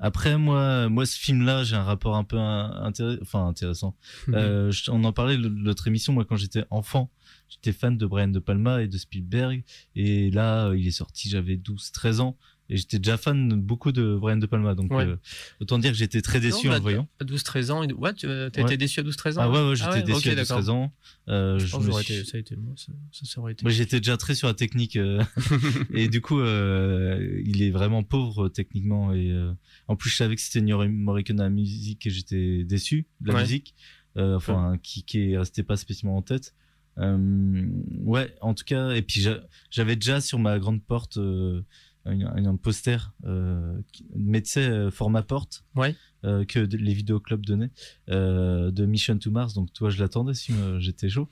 [0.00, 3.96] Après, moi, moi, ce film-là, j'ai un rapport un peu in- intéress- enfin, intéressant.
[4.26, 4.34] Mhm.
[4.34, 6.12] Euh, je- on en parlait de l'autre émission.
[6.12, 7.10] Moi, quand j'étais enfant,
[7.48, 9.62] j'étais fan de Brian De Palma et de Spielberg.
[9.94, 12.36] Et là, euh, il est sorti, j'avais 12, 13 ans.
[12.70, 14.74] Et j'étais déjà fan de beaucoup de Brian De Palma.
[14.74, 15.04] Donc, Ouais.
[15.04, 15.16] euh,
[15.60, 17.08] autant dire que j'étais très déçu Non, en bah, le voyant.
[17.20, 18.76] à 12-13 ans ouais tu as été Ouais.
[18.78, 20.56] déçu à 12-13 ans Ah ouais, ouais, hein j'étais Ah déçu à 12, d'accord.
[20.56, 20.92] 13 ans.
[21.28, 23.40] Euh, je je pense me que j'aurais suis- été- ça a été moi ça, ça,
[23.40, 25.22] aurait été Moi, j'étais déjà très sur la technique euh,
[25.94, 29.52] et du coup, euh, il est vraiment pauvre euh, techniquement et euh,
[29.88, 33.40] en plus, je savais que c'était Morricone à la musique et j'étais déçu de la
[33.42, 33.74] musique,
[34.16, 36.54] euh, enfin, qui qui est resté pas spécialement en tête.
[36.98, 37.66] Euh,
[38.04, 41.62] ouais, en tout cas, et puis j'a- j'avais déjà sur ma grande porte euh,
[42.06, 43.76] un, un poster, euh,
[44.16, 45.94] mais tu sais, euh, format porte, ouais.
[46.24, 47.70] euh, que les vidéoclubs donnaient
[48.10, 49.54] euh, de Mission to Mars.
[49.54, 51.28] Donc toi, je l'attendais si j'étais chaud.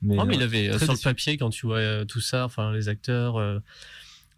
[0.00, 0.92] Mais, Oh, mais il avait sur déçu.
[0.92, 3.62] le papier quand tu vois tout ça, enfin les acteurs,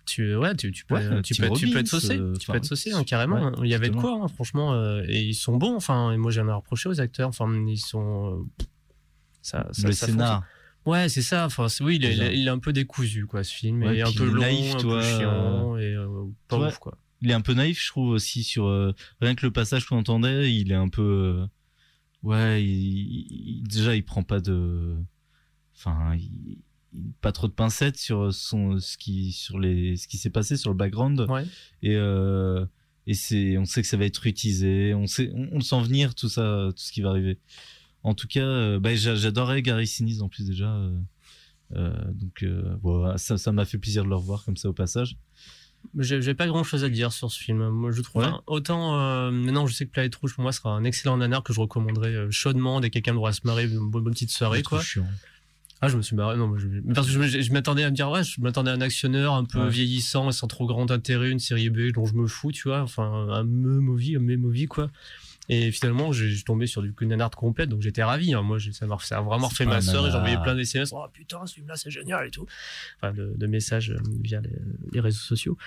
[0.07, 2.57] tu ouais, tu, tu peux, Ouais, tu, peux tu peux être Robbins, saucé, tu peux
[2.57, 3.43] être saucé hein, carrément.
[3.43, 4.74] ouais, il y avait de quoi, hein, franchement,
[5.09, 5.74] et ils sont bons.
[5.76, 7.28] Enfin, et moi j'ai rien à reprocher aux acteurs.
[7.30, 8.47] Enfin, ils sont
[9.41, 10.45] ça, ça, Le ça scénar.
[10.87, 11.47] Ouais, c'est ça.
[11.47, 13.97] Enfin, oui, il est, il est- il est un peu décousu quoi, ce film, Ouais,
[13.97, 16.78] et un peu il est long, naïf, un toi, peu chiant, et euh, pas ouf
[16.78, 16.99] quoi.
[17.22, 19.97] Il est un peu naïf, je trouve aussi sur euh, rien que le passage qu'on
[19.97, 21.47] entendait, il est un peu euh,
[22.22, 24.95] ouais, il, il- déjà il prend pas de
[25.76, 26.59] enfin il,
[26.93, 30.57] il- pas trop de pincettes sur son ce qui sur les ce qui s'est passé
[30.57, 31.45] sur le background Ouais.
[31.82, 32.64] et euh,
[33.07, 35.82] et c'est on sait que ça va être utilisé, on sait on, on le sent
[35.82, 37.39] venir tout ça tout ce qui va arriver.
[38.05, 40.91] En tout cas, euh, bah, j'a- j'adorais Gary Sinise en plus déjà euh,
[41.75, 42.45] euh, donc
[42.83, 45.17] voilà, ça ça m'a fait plaisir de le revoir comme ça au passage.
[45.99, 47.69] J'ai pas grand chose à dire sur ce film.
[47.69, 48.31] Moi, je trouve Ouais.
[48.47, 51.53] autant euh, maintenant, je sais que Planète Rouge pour moi sera un excellent nanar que
[51.53, 54.81] je recommanderais chaudement dès que quelqu'un devra se marrer une bonne, petite soirée quoi.
[54.81, 55.07] chiant.
[55.83, 56.39] Ah, je me suis marré.
[56.39, 56.69] Non, je...
[56.95, 59.45] parce que je, je m'attendais à me dire ouais, je m'attendais à un actionneur un
[59.45, 59.69] peu Ouais.
[59.69, 62.81] vieillissant et sans trop grand intérêt, une série B dont je me fous, tu vois,
[62.81, 64.91] enfin un me movie, un me movie quoi.
[65.49, 68.33] Et finalement, j'ai tombé sur du nanar complet, donc j'étais ravi.
[68.33, 68.43] hein.
[68.43, 70.91] Moi, ça m'a vraiment refait ma sœur et envoyé plein de SMS.
[70.93, 72.47] Oh putain, ce film-là, c'est génial et tout.
[72.97, 74.51] Enfin, de, de messages euh, via les,
[74.93, 75.59] les réseaux sociaux.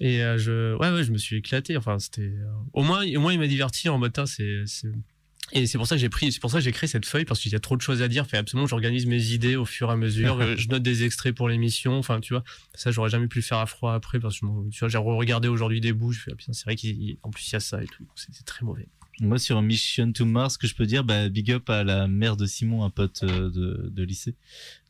[0.00, 1.76] Et euh, je, ouais, ouais, je me suis éclaté.
[1.76, 4.64] Enfin, c'était, euh, au moins, au moins, il m'a diverti en mode, c'est,
[5.54, 7.24] et c'est pour ça que j'ai pris, c'est pour ça que j'ai créé cette feuille
[7.26, 8.26] parce qu'il y a trop de choses à dire.
[8.26, 10.40] Fait absolument, j'organise mes idées au fur et à mesure.
[10.56, 11.98] Je note des extraits pour l'émission.
[11.98, 12.42] Enfin, tu vois,
[12.74, 15.48] ça, j'aurais jamais pu le faire à froid après parce que tu vois, j'ai regardé
[15.48, 16.12] aujourd'hui des bouts.
[16.12, 18.06] Je fais, ah, putain, c'est vrai qu'en plus il y a ça et tout.
[18.14, 18.88] C'est très mauvais.
[19.20, 22.36] Moi, sur Mission to Mars, que je peux dire, bah, big up à la mère
[22.36, 24.34] de Simon, un pote euh, de, de lycée,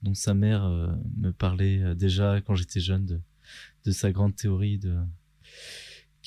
[0.02, 3.20] dont sa mère euh, me parlait euh, déjà quand j'étais jeune
[3.84, 4.96] de sa grande théorie de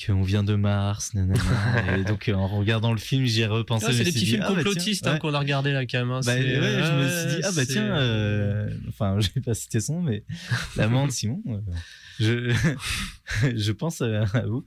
[0.03, 1.97] qu'on vient de Mars, nanana.
[1.97, 3.85] et donc euh, en regardant le film, j'y ai repensé.
[3.89, 5.99] Ah, c'est des petits dit, films ah, bah, complotistes hein, qu'on a regardé là quand
[5.99, 6.11] même.
[6.11, 6.19] hein.
[6.25, 9.79] Bah, ouais, je me suis dit, ah bah tiens, euh, enfin, je vais pas citer
[9.79, 10.23] son nom, mais
[10.75, 11.59] l'amant de Simon, euh,
[12.19, 12.53] je,
[13.55, 14.65] je pense à, à vous.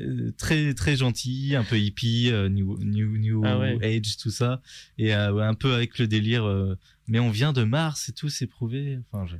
[0.00, 3.78] Euh, très, très gentil, un peu hippie, euh, new, new, new Ah ouais.
[3.82, 4.62] age, tout ça.
[4.98, 8.12] Et euh, ouais, un peu avec le délire, euh, mais on vient de Mars et
[8.12, 8.98] tout, c'est prouvé.
[9.12, 9.36] Enfin, je...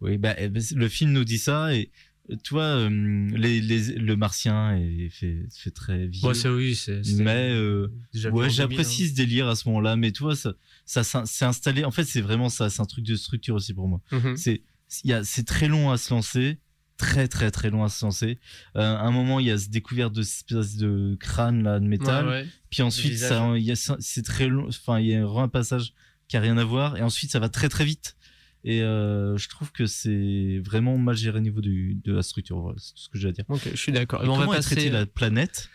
[0.00, 2.09] oui, bah, eh ben, le film nous dit ça et, euh,
[2.44, 6.26] tu vois, euh, les, les, le martien est fait, fait très vieux.
[6.28, 9.08] Ouais, c'est- oui, c'est- Mais euh, déjà vu en ouais, 2000, j'apprécie hein.
[9.10, 10.52] ce délire à ce moment-là, mais tu vois, ça,
[10.84, 11.84] ça, c'est installé.
[11.84, 14.00] En fait, c'est vraiment ça, c'est un truc de structure aussi pour moi.
[14.12, 14.36] Mhm.
[14.36, 14.62] C'est,
[15.04, 16.58] il y a, c'est très long à se lancer,
[16.96, 18.38] très très très long à se lancer.
[18.76, 21.80] Euh, à un moment, il y a ce découverte de cette espèce de crâne là
[21.80, 22.46] de métal, Ouais, ouais.
[22.70, 24.66] puis ensuite, ça, il y a, c'est très long.
[24.68, 25.92] Enfin, il y a un passage
[26.28, 28.16] qui a rien à voir, et ensuite, ça va très très vite.
[28.64, 32.58] Et euh, je trouve que c'est vraiment mal géré au niveau du, de la structure.
[32.58, 33.44] Voilà, c'est tout ce que j'ai à dire.
[33.48, 34.22] Ok, je suis d'accord.
[34.22, 35.68] Et On va comment passer- traitée la planète?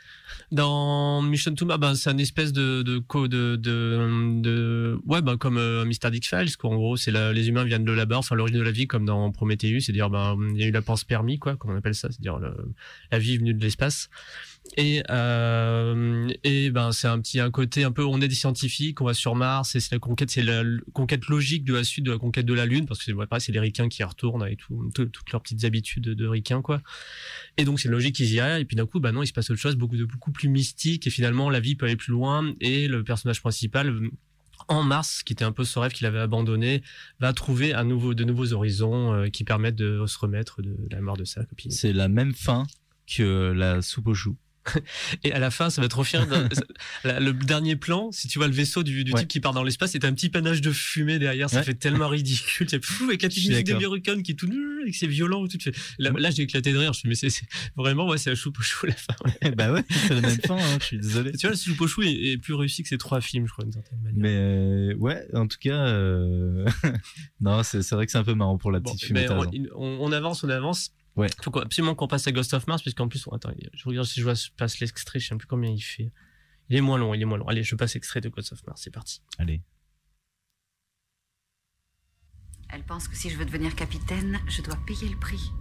[0.51, 5.37] Dans Mission to Mars, ben, c'est un espèce de de de, de, de- ouais, ben,
[5.37, 6.11] comme euh, Mr.
[6.11, 6.69] Dick Files, quoi.
[6.69, 9.31] En gros, c'est les humains viennent de là-bas, enfin l'origine de la vie, comme dans
[9.31, 12.39] Prometheus, c'est-à-dire ben il y a eu la panspermie, quoi, comme on appelle ça, c'est-à-dire
[13.11, 14.09] la vie venue de l'espace.
[14.77, 18.99] Et euh, et ben c'est un petit un côté un peu, on est des scientifiques,
[18.99, 22.05] on va sur Mars, et c'est la conquête, c'est la conquête logique de la suite
[22.05, 24.91] de la conquête de la Lune, parce que c'est c'est les ricains qui retournent tout-
[24.91, 26.81] toutes leurs petites habitudes de ricains, quoi.
[27.57, 28.63] Et donc c'est logique qu'ils y aillent.
[28.63, 30.49] Et puis d'un coup, bah non, il se passe autre chose, beaucoup de beaucoup plus
[30.49, 31.07] mystique.
[31.07, 32.53] Et finalement, la vie peut aller plus loin.
[32.59, 33.97] Et le personnage principal,
[34.67, 36.81] en mars, qui était un peu ce rêve qu'il avait abandonné,
[37.19, 41.17] va trouver nouveau de nouveaux horizons euh, qui permettent de se remettre de la mort
[41.17, 41.71] de sa copine.
[41.71, 42.65] C'est la même fin
[43.07, 44.35] que la soupe aux choux.
[45.23, 46.25] Et à la fin, ça va trop fier.
[47.03, 49.19] la- le dernier plan, si tu vois le vaisseau du, du Ouais.
[49.21, 51.49] type qui part dans l'espace, c'est un petit panache de fumée derrière.
[51.49, 51.63] Ça Ouais.
[51.63, 52.67] fait tellement ridicule.
[52.69, 53.75] C'est fou avec la petite musique de.
[53.75, 54.49] Virukon qui est tout
[54.85, 55.47] et que c'est violent.
[55.47, 56.93] Tout, tu là, là, j'ai éclaté de rire.
[56.93, 58.95] Je me suis dit, mais c'est vraiment, ouais, c'est la choupe au chou à la
[58.95, 59.15] fin.
[59.25, 59.51] ouais.
[59.55, 61.31] bah ouais, c'est la même fin, hein, je suis désolé.
[61.33, 63.51] Tu vois, le choupe au chou est, est plus réussi que ces trois films, je
[63.51, 64.21] crois, d'une certaine manière.
[64.21, 66.65] Mais euh, ouais, en tout cas, euh,
[67.41, 69.49] non, c'est vrai que c'est un peu marrant pour la petite on, hein.
[69.75, 70.91] on- on avance, on avance.
[71.15, 71.27] Ouais.
[71.41, 74.19] Faut qu'on- absolument qu'on passe à Ghost of Mars, puisqu'en plus, attends, je regarde si
[74.21, 76.11] je passe l'extrait, je sais plus combien il fait.
[76.69, 77.47] Il est moins long, il est moins long.
[77.47, 79.21] Allez, je passe l'extrait de Ghost of Mars, c'est parti.
[79.37, 79.61] Allez.
[82.69, 85.51] Elle pense que si je veux devenir capitaine, je dois payer le prix.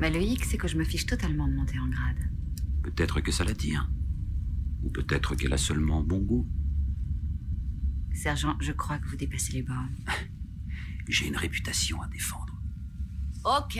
[0.00, 2.30] Mais le hic, c'est que je me fiche totalement de monter en grade.
[2.82, 3.88] Peut-être que ça l'attire.
[4.82, 6.48] Ou peut-être qu'elle a seulement bon goût.
[8.14, 9.94] Sergent, je crois que vous dépassez les bornes.
[11.08, 12.54] J'ai une réputation à défendre.
[13.44, 13.78] Ok.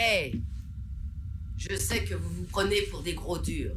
[1.58, 3.76] Je sais que vous vous prenez pour des gros durs.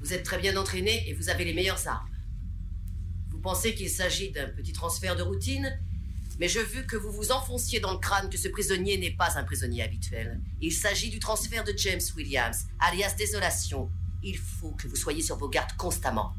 [0.00, 2.08] Vous êtes très bien entraîné et vous avez les meilleures armes.
[3.30, 5.78] Vous pensez qu'il s'agit d'un petit transfert de routine
[6.38, 9.38] Mais je veux que vous vous enfonciez dans le crâne que ce prisonnier n'est pas
[9.38, 10.40] un prisonnier habituel.
[10.60, 13.88] Il s'agit du transfert de James Williams, alias Désolation.
[14.22, 16.34] Il faut que vous soyez sur vos gardes constamment.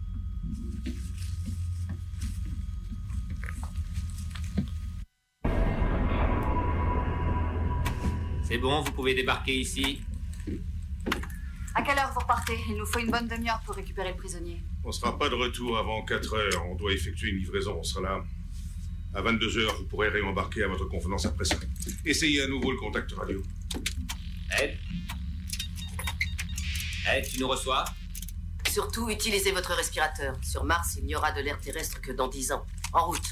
[8.52, 10.02] C'est bon, vous pouvez débarquer ici.
[11.74, 12.60] À quelle heure vous repartez?
[12.68, 14.62] Il nous faut une bonne demi-heure pour récupérer le prisonnier.
[14.84, 16.66] On sera pas de retour avant 4 heures.
[16.70, 17.78] On doit effectuer une livraison.
[17.80, 18.24] On sera là.
[19.14, 21.56] À 22 heures, vous pourrez réembarquer à votre convenance après ça.
[22.04, 23.42] Essayez à nouveau le contact radio.
[24.62, 24.78] Ed
[27.10, 27.86] Ed, tu nous reçois?
[28.70, 30.36] Surtout, utilisez votre respirateur.
[30.44, 32.66] Sur Mars, il n'y aura de l'air terrestre que dans 10 ans.
[32.92, 33.30] En route.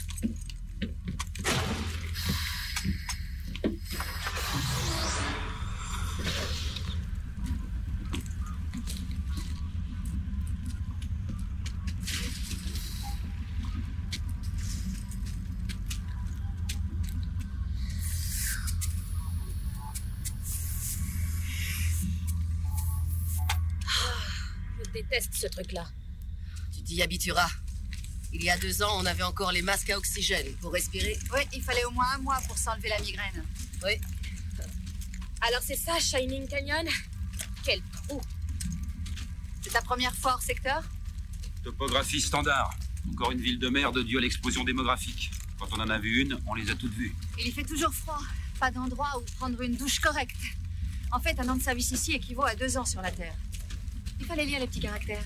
[25.40, 25.88] Ce truc-là.
[26.76, 27.50] Tu t'y habitueras.
[28.34, 31.18] Il y a deux ans, on avait encore les masques à oxygène pour respirer.
[31.34, 33.44] Oui, il fallait au moins un mois pour s'enlever la migraine.
[33.84, 33.94] Oui.
[35.42, 36.86] Alors c'est ça, Shining Canyon?
[37.64, 38.22] Quel trou
[39.62, 40.84] C'est ta première fois hors secteur?
[41.64, 42.72] Topographie standard.
[43.12, 45.32] Encore une ville de merde due à l'explosion démographique.
[45.58, 47.16] Quand on en a vu une, on les a toutes vues.
[47.40, 48.22] Il y fait toujours froid.
[48.60, 50.42] Pas d'endroit où prendre une douche correcte.
[51.12, 53.36] En fait, un an de service ici équivaut à deux ans sur la Terre.
[54.20, 55.24] Il fallait lire les petits caractères.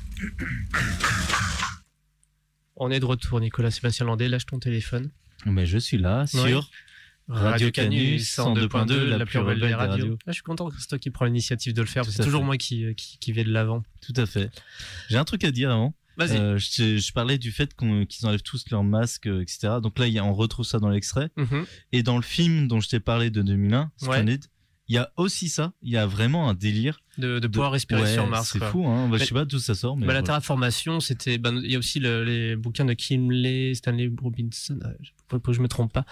[2.76, 4.30] On est de retour, Nicolas Sébastien Landais.
[4.30, 5.12] Lâche ton téléphone.
[5.46, 6.70] Mais je suis là sur.
[7.30, 10.18] Radio Canus 102.2, la plus rebelle des radios.
[10.22, 12.16] Ah, je suis content que c'est toi qui prends l'initiative de le faire, parce que
[12.16, 12.46] c'est à toujours fait.
[12.46, 13.82] moi qui, euh, qui, qui vais de l'avant.
[14.02, 14.52] Tout à fait.
[15.10, 15.96] J'ai un truc à dire avant.
[16.18, 16.38] Vas-y.
[16.38, 19.76] Euh, je, parlais du fait qu'ils enlèvent tous leurs masques, euh, etc.
[19.82, 21.30] Donc là, il y a, on retrouve ça dans l'extrait.
[21.38, 21.66] Mhm.
[21.91, 24.38] Et dans le film dont je t'ai parlé de 2001, Ouais.
[24.89, 25.71] Il y a aussi ça.
[25.81, 28.49] Il y a vraiment un délire de, de pouvoir respirer ouais, sur Mars.
[28.51, 29.07] C'est fou, hein.
[29.07, 30.05] Bah, je Mais- sais pas d'où ça sort, mais.
[30.05, 31.38] bah, la terraformation, c'était.
[31.38, 34.89] ben, Il y a aussi le- les bouquins de Kimley, Stanley Robinson, euh,
[35.39, 36.05] que je me trompe pas,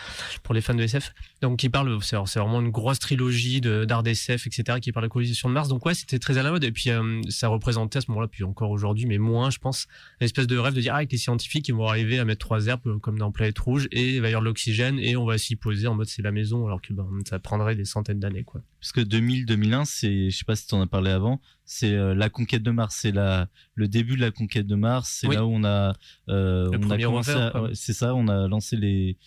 [0.43, 1.13] pour les fans de SF.
[1.41, 5.11] Donc, qui parle, c'est vraiment une grosse trilogie d'art d'SF, etc., qui parle de la
[5.11, 5.67] colonisation de Mars.
[5.67, 6.63] Donc, ouais, c'était très à la mode.
[6.63, 9.87] Et puis, euh, ça représentait à ce moment-là, puis encore aujourd'hui, mais moins, je pense,
[10.19, 12.67] l'espèce de rêve de dire, ah, avec les scientifiques, ils vont arriver à mettre trois
[12.67, 15.37] herbes, comme dans Planète Rouge, et il va y avoir de l'oxygène, et on va
[15.37, 18.43] s'y poser en mode c'est la maison, alors que ben, ça prendrait des centaines d'années,
[18.43, 18.61] quoi.
[18.81, 22.15] Parce que 2000-2001, c'est, je sais pas si tu en as parlé avant, c'est euh,
[22.15, 25.35] la conquête de Mars, c'est la, le début de la conquête de Mars, c'est Oui.
[25.35, 25.93] là où on a,
[26.29, 29.17] euh, on a commencé, ouais, c'est ça, on a lancé les,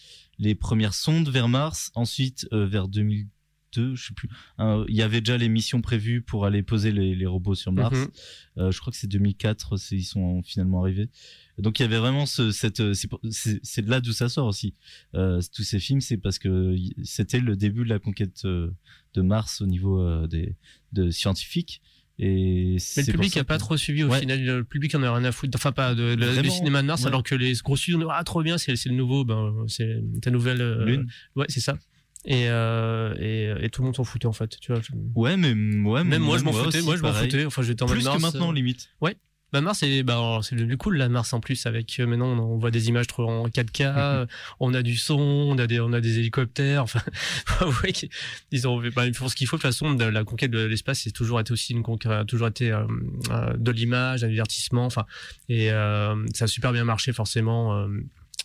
[0.40, 4.28] les premières sondes vers Mars, ensuite euh, vers 2002, je sais plus,
[4.58, 7.70] hein, il y avait déjà les missions prévues pour aller poser les, les robots sur
[7.72, 7.96] Mars.
[7.96, 8.08] Mhm.
[8.58, 11.08] Euh, je crois que c'est 2004, c'est- ils sont finalement arrivés.
[11.58, 14.74] Donc il y avait vraiment ce, cette, euh, c'est de là d'où ça sort aussi.
[15.14, 16.74] Euh, tous ces films, c'est parce que
[17.04, 18.70] c'était le début de la conquête euh,
[19.14, 20.56] de Mars au niveau des
[20.92, 21.80] de scientifiques.
[22.18, 24.20] Et Mais le public n'a pas trop suivi au Ouais.
[24.20, 24.40] final.
[24.44, 25.56] Le public en a rien à foutre.
[25.56, 27.08] Enfin, pas de, de- du Vraiment, cinéma de Mars, ouais.
[27.08, 30.60] alors que les gros studios, ah, trop bien, c'est le nouveau, ben, c'est ta nouvelle.
[30.60, 31.06] euh, Lune.
[31.34, 31.76] Ouais, c'est ça.
[32.24, 34.58] Et, euh, et, et tout le monde s'en foutait en fait.
[34.60, 34.80] Tu vois,
[35.16, 36.78] Ouais, mais ouais, Même moi, je m'en foutais.
[36.78, 37.44] aussi, Moi, je m'en foutais.
[37.46, 38.16] Enfin, j'étais en Plus Mars.
[38.16, 38.90] que maintenant, euh, limite.
[39.00, 39.16] Ouais.
[39.54, 42.58] Bah Mars, c'est bah, devenu cool la Mars en plus avec euh, maintenant on, on
[42.58, 44.26] voit des images trop en 4K, euh,
[44.58, 46.82] on a du son, on a des on a des hélicoptères.
[46.82, 46.98] Enfin,
[47.84, 47.92] ouais,
[48.50, 49.94] ils ont bah, ils font ce qu'il faut de toute façon.
[49.94, 52.84] de la conquête de l'espace, c'est toujours été aussi une conquête, a toujours été euh,
[53.30, 54.86] euh, de l'image, un divertissement.
[54.86, 55.06] Enfin,
[55.48, 57.86] et euh, ça a super bien marché forcément.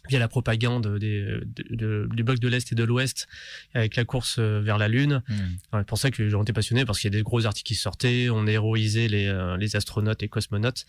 [0.10, 3.28] Via la propagande des, de- de- du bloc de l'Est et de l'Ouest
[3.74, 5.22] avec la course euh, vers la Lune.
[5.30, 5.34] Hmm.
[5.74, 7.68] C'est pour ça que les gens étaient passionnés parce qu'il y a des gros articles
[7.68, 10.86] qui sortaient, on héroisait les, euh, les astronautes et cosmonautes.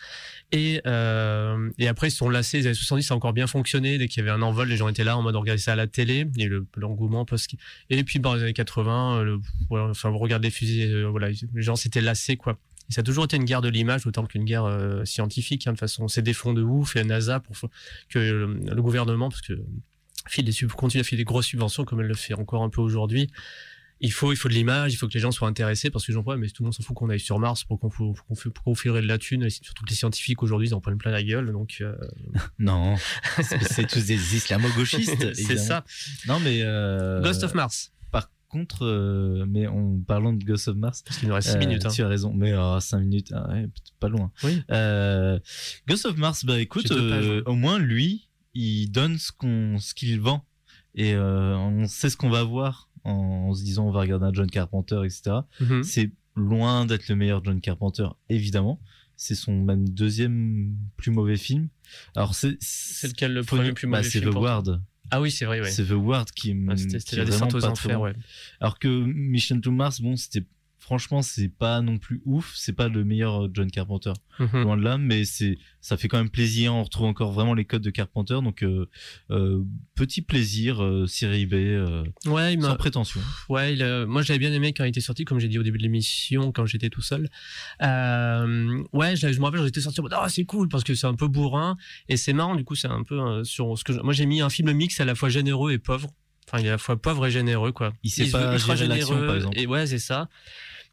[0.52, 2.58] Et, euh, et après, ils se sont lassés.
[2.58, 3.98] Les années 70, ça a encore bien fonctionné.
[3.98, 5.74] Dès qu'il y avait un envol, les gens étaient là en mode on regardait ça
[5.74, 6.26] à la télé.
[6.38, 7.54] Et le- l'engouement post
[7.90, 9.40] Et puis, dans les années 80, euh, le,
[9.90, 12.58] enfin, vous regardez les fusées, voilà, les gens s'étaient lassés, quoi.
[12.90, 15.66] Et ça a toujours été une guerre de l'image, autant qu'une guerre euh, scientifique.
[15.66, 17.56] hein, de toute façon, c'est des fonds de ouf et la NASA pour
[18.08, 19.54] que euh, le gouvernement, parce que
[20.28, 22.68] file des sub, continue à filer des grosses subventions comme elle le fait encore un
[22.68, 23.30] peu aujourd'hui.
[24.02, 26.12] Il faut, il faut de l'image, il faut que les gens soient intéressés parce que
[26.14, 28.14] j'en vois, mais tout le monde s'en fout qu'on aille sur Mars pour qu'on pour
[28.64, 29.42] qu'on filerait de la thune.
[29.42, 31.52] Et surtout que les scientifiques aujourd'hui, ils en prennent plein la gueule.
[31.52, 31.94] Donc, euh,
[32.58, 32.96] Non,
[33.42, 35.34] c'est tous des islamo-gauchistes.
[35.34, 35.84] C'est ça.
[36.26, 36.60] Non, mais.
[36.62, 37.92] euh, Ghost of Mars.
[38.50, 41.02] Contre, euh, mais en parlant de Ghost of Mars.
[41.02, 41.90] Parce qu'il nous reste six minutes, hein.
[41.90, 44.32] Tu as raison, mais 5 minutes, ah ouais, peut-être pas loin.
[44.42, 44.60] Oui.
[44.72, 45.38] Euh,
[45.86, 50.20] Ghost of Mars, bah écoute, euh, au moins lui, il donne ce qu'on, ce qu'il
[50.20, 50.44] vend.
[50.96, 54.26] Et euh, on sait ce qu'on va voir en, en se disant on va regarder
[54.26, 55.36] un John Carpenter, etc.
[55.60, 55.84] Mhm.
[55.84, 58.80] C'est loin d'être le meilleur John Carpenter, évidemment.
[59.16, 61.68] C'est son même deuxième plus mauvais film.
[62.16, 64.82] Alors c'est C'est lequel le premier plus bah, mauvais C'est film The Ward.
[65.10, 65.70] Ah oui, c'est vrai, ouais.
[65.70, 68.12] C'est The Ward qui, m- Ouais, c'était- la descente aux enfers, ouais.
[68.60, 70.44] Alors que Mission to Mars, bon, c'était
[70.80, 72.52] franchement, c'est pas non plus ouf.
[72.56, 74.62] C'est pas le meilleur euh, John Carpenter, Mhm.
[74.62, 76.74] loin de là, mais c'est ça fait quand même plaisir.
[76.74, 78.88] On retrouve encore vraiment les codes de Carpenter, donc euh,
[79.30, 79.62] euh,
[79.94, 81.54] petit plaisir, euh, série B,
[82.26, 83.20] Ouais, il sans prétention.
[83.48, 85.62] Ouais, il moi je l'avais bien aimé quand il était sorti, comme j'ai dit au
[85.62, 87.28] début de l'émission, quand j'étais tout seul.
[88.92, 91.06] Ouais, je, je me rappelle, j'étais sorti en mode ah c'est cool parce que c'est
[91.06, 91.76] un peu bourrin
[92.08, 92.56] et c'est marrant.
[92.56, 95.00] Du coup, c'est un peu sur ce que je- moi j'ai mis un film mix
[95.00, 96.10] à la fois généreux et pauvre.
[96.50, 97.92] Enfin, il est à la fois pauvre et généreux quoi.
[98.02, 99.58] Il sait se pas gérer généreux, par exemple.
[99.58, 100.28] Et ouais, c'est ça.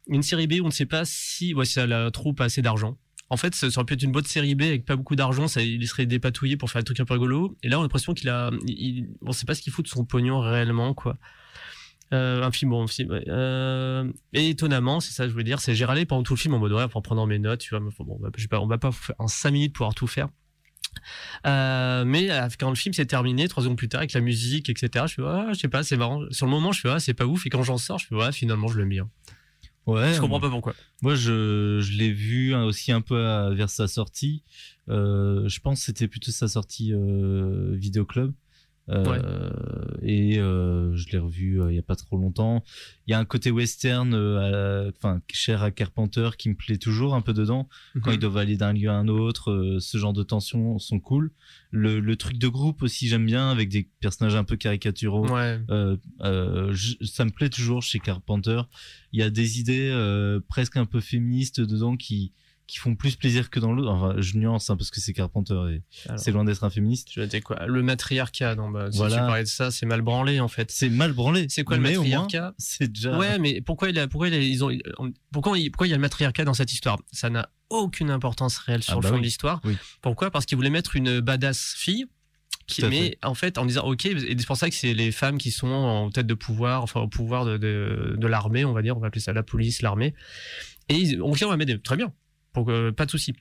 [0.06, 2.62] Une série B où on ne sait pas si ouais, si la troupe a assez
[2.62, 2.96] d'argent.
[3.30, 5.60] En fait, ça aurait pu être une bonne série B avec pas beaucoup d'argent, ça,
[5.60, 7.58] il serait dépatouillé pour faire des trucs un peu rigolos.
[7.62, 9.90] Et là, on a l'impression qu'il a, il, on sait pas ce qu'il fout de
[9.90, 11.18] son pognon réellement, quoi.
[12.14, 13.24] Euh, un film, bon, un film, ouais.
[13.28, 16.38] euh, et étonnamment, c'est ça que je voulais dire, c'est j'ai râlé pendant tout le
[16.38, 18.60] film en mode ouais, en prenant mes notes, tu vois, mais bon, je vais pas,
[18.60, 20.28] on va pas en 5 minutes pouvoir tout faire.
[21.46, 24.68] Euh, mais euh, quand le film s'est terminé, trois secondes plus tard, avec la musique,
[24.70, 26.22] etc., je fais, ah, je sais pas, c'est marrant.
[26.30, 27.46] Sur le moment, je fais, ah, c'est pas ouf.
[27.46, 29.08] Et quand j'en sors, je fais, ouais, finalement, je l'aime bien.
[29.86, 30.12] Ouais.
[30.12, 30.74] Je comprends pas pourquoi.
[31.00, 34.42] Moi, je, je l'ai vu hein, aussi un peu à- vers sa sortie.
[34.90, 38.34] Euh, je pense que c'était plutôt sa sortie euh, vidéo club.
[38.90, 39.50] Euh,
[40.02, 42.64] Et euh, je l'ai revu euh, il y a pas trop longtemps.
[43.06, 44.14] Il y a un côté western,
[44.96, 47.68] enfin cher à Carpenter, qui me plaît toujours un peu dedans.
[48.02, 48.16] Quand Mhm.
[48.16, 51.30] ils doivent aller d'un lieu à un autre, ce genre de tensions sont cool.
[51.70, 55.28] Le, le truc de groupe aussi j'aime bien avec des personnages un peu caricaturaux.
[55.28, 55.60] Ouais.
[55.70, 58.62] Je- ça me plaît toujours chez Carpenter.
[59.12, 62.32] Il y a des idées presque un peu féministes dedans qui
[62.68, 63.90] qui font plus plaisir que dans l'autre.
[63.90, 65.82] Enfin, je nuance hein, parce que c'est Carpenter et
[66.16, 67.08] c'est loin d'être un féministe.
[67.42, 67.66] Quoi?
[67.66, 69.16] Le matriarcat, non, bah, si Voilà.
[69.16, 70.70] tu parlais de ça, c'est mal branlé en fait.
[70.70, 71.46] C'est mal branlé.
[71.48, 72.54] C'est quoi le mais matriarcat?
[72.58, 73.18] C'est déjà.
[73.18, 74.70] Ouais, mais pourquoi il a, pourquoi il a- ils ont,
[75.32, 76.98] pourquoi il, pourquoi il y a le matriarcat dans cette histoire?
[77.10, 79.20] Ça n'a aucune importance réelle sur Ah le bah fond oui.
[79.22, 79.60] de l'histoire.
[79.64, 79.76] Oui.
[80.02, 80.30] Pourquoi?
[80.30, 82.06] Parce qu'il voulait mettre une badass fille.
[82.66, 83.18] Qui, mais fait.
[83.22, 85.68] en fait, en disant ok, et c'est pour ça que c'est les femmes qui sont
[85.68, 89.00] en tête de pouvoir, enfin au pouvoir de, de, de l'armée, on va dire, on
[89.00, 90.12] va appeler ça la police, l'armée.
[90.90, 92.12] Et ils- ok, on va m'aider, très bien,
[92.64, 93.34] pas de souci.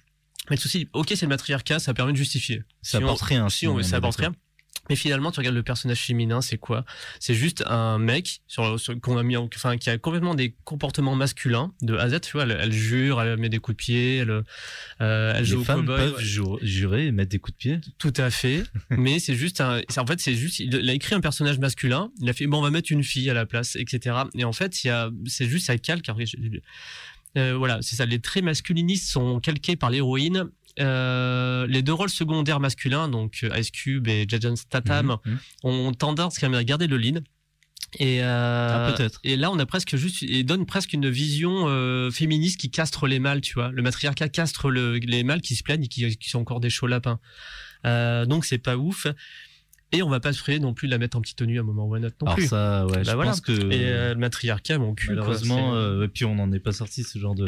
[0.50, 2.64] Mais le souci, ok, c'est le matriarcat, ça permet de justifier.
[2.82, 4.34] Ça Si on- rien, Si on, ça apporte rien.
[4.90, 6.86] Mais finalement, tu regardes le personnage féminin, c'est quoi?
[7.20, 10.56] C'est juste un mec sur, sur- qu'on a mis, en- enfin, qui a complètement des
[10.64, 12.22] comportements masculins de A à Z.
[12.22, 14.44] Tu vois, elle, elle jure, elle met des coups de pied, elle,
[15.02, 15.98] euh, elle joue Les au femmes cow-boy.
[15.98, 16.60] peuvent ouais.
[16.66, 17.80] jurer et mettre des coups de pied.
[17.98, 18.64] Tout à fait.
[18.90, 22.10] Mais c'est juste un, en fait, c'est juste, il a écrit un personnage masculin.
[22.22, 24.16] Il a fait, bon, on va mettre une fille à la place, etc.
[24.36, 26.08] Et en fait, il y a, c'est juste, ça calque.
[27.38, 28.06] Euh, voilà, c'est ça.
[28.06, 30.46] Les traits masculinistes sont calqués par l'héroïne.
[30.80, 35.40] Euh, les deux rôles secondaires masculins, donc euh, Ice Cube et Jason Statham, Mhm, mhm.
[35.64, 37.24] ont tendance quand même à garder le lead.
[38.00, 42.12] Et, euh, Ah, et là, on a presque juste, et donne presque une vision euh,
[42.12, 43.72] féministe qui castre les mâles, tu vois.
[43.72, 46.70] Le matriarcat castre le- les mâles qui se plaignent et qui, qui sont encore des
[46.70, 47.20] chauds lapins.
[47.86, 49.08] Euh, donc c'est pas ouf.
[49.94, 51.62] Et on va pas se frayer non plus de la mettre en petite tenue à
[51.62, 52.48] un moment ou à un autre non Alors plus.
[52.48, 53.32] ça, ouais, Bah je voilà.
[53.32, 55.08] pense que Et euh, le matriarcat, mon cul.
[55.08, 57.48] quoi, malheureusement, c'est- euh, et puis on n'en est pas sorti ce genre de.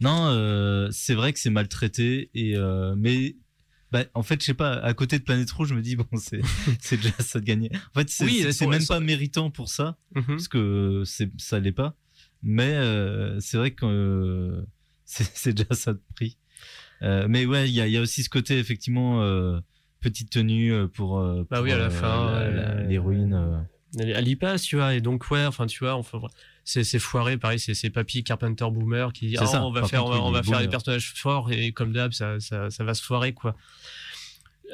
[0.00, 3.36] Non, euh, c'est vrai que c'est maltraité et euh, mais.
[3.92, 6.04] Bah, en fait, je sais pas, à côté de Planète Rouge, je me dis, bon,
[6.16, 6.40] c'est,
[6.80, 7.70] c'est déjà ça de gagner.
[7.94, 10.24] En fait, c'est, Oui, même pas méritant pour ça, Mhm.
[10.26, 11.94] parce que c'est, ça l'est pas.
[12.42, 14.62] Mais euh, c'est vrai que euh,
[15.04, 16.36] c'est, déjà ça de prix.
[17.02, 19.60] Euh, mais ouais, il y a, y a aussi ce côté, effectivement, euh,
[20.04, 23.66] petite tenue euh, pour, euh, Bah pour, oui, à la euh, fin, l'héroïne.
[23.98, 26.20] Elle, y passe, tu vois, et donc ouais, enfin tu vois, enfin
[26.64, 30.02] c'est foiré, pareil, c'est c'est papy Carpenter Boomer qui dit ah, ça, on va faire
[30.02, 32.94] contre, on va, on faire des personnages forts et comme d'hab ça, ça ça va
[32.94, 33.54] se foirer quoi.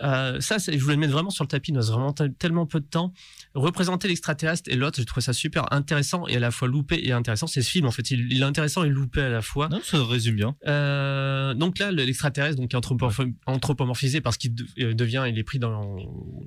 [0.02, 2.32] Euh, ça, je voulais le mettre vraiment sur le tapis, il nous reste vraiment tel-
[2.34, 3.12] tellement peu de temps.
[3.54, 7.10] Représenter l'extraterrestre et l'autre, j'ai trouvé ça super intéressant et à la fois loupé et
[7.12, 7.46] intéressant.
[7.48, 9.68] C'est ce film, en fait, il, il est intéressant et loupé à la fois.
[9.68, 10.54] Non, ça résume bien.
[10.68, 15.36] Euh, donc là, le- l'extraterrestre, donc est anthropomorph- anthropomorphisé parce qu'il de- euh, devient, il
[15.38, 15.96] est pris dans,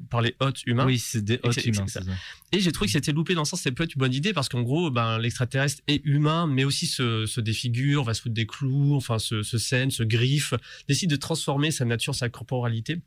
[0.10, 0.86] par les hôtes humains.
[0.86, 2.02] Oui, c'est des hôtes humains, ça.
[2.02, 2.12] ça.
[2.54, 4.48] Et j'ai trouvé que c'était loupé dans le sens, c'est peut-être une bonne idée parce
[4.48, 8.46] qu'en gros, ben, l'extraterrestre est humain, mais aussi se, se défigure, va se foutre des
[8.48, 10.54] clous, enfin, se, se saigne, se griffe,
[10.88, 13.02] décide de transformer sa nature, sa corporalité.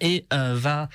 [0.00, 0.88] Et euh, va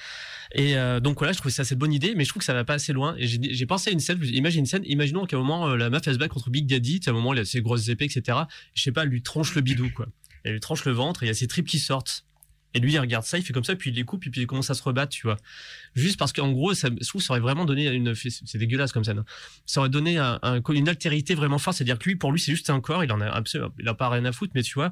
[0.53, 2.53] et euh, donc voilà je trouvais ça assez bonne idée mais je trouve que ça
[2.53, 3.15] va pas assez loin.
[3.17, 5.89] Et j'ai pensé à une scène imagine une scène imaginons qu'à un moment euh, la
[5.89, 8.05] meuf elle se bat contre Big Daddy à un moment il a ses grosses épées
[8.05, 8.39] etc
[8.73, 10.07] je sais pas elle lui tranche le bidou quoi.
[10.43, 12.25] Elle lui tranche le ventre et il y a ses tripes qui sortent.
[12.73, 14.41] Et lui il regarde ça il fait comme ça puis il les coupe et puis
[14.41, 15.37] il commence à se rebattre tu vois.
[15.95, 19.03] Juste parce qu'en gros ça, je trouve ça aurait vraiment donné une c'est dégueulasse comme
[19.05, 19.23] ça non
[19.65, 22.39] ça aurait donné un- une altérité vraiment forte c'est à dire que lui pour lui
[22.41, 24.63] c'est juste un corps il en a absolument il a pas rien à foutre mais
[24.63, 24.91] tu vois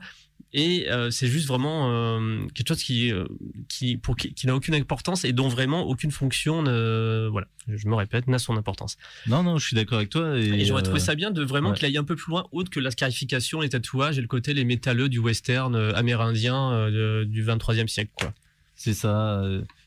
[0.53, 3.25] et euh, c'est juste vraiment euh, quelque chose qui euh,
[3.67, 7.87] qui pour qui, qui n'a aucune importance et dont vraiment aucune fonction ne voilà je
[7.87, 8.97] me répète n'a son importance
[9.27, 10.37] Non, non, je suis d'accord avec toi.
[10.39, 11.75] Et, et j'aurais trouvé ça bien de vraiment ouais.
[11.75, 14.53] qu'il aille un peu plus loin, autre que la scarification, les tatouages et le côté
[14.55, 18.11] les métalleux du western amérindien de- du 23e siècle.
[18.15, 18.33] Quoi.
[18.75, 19.43] C'est ça.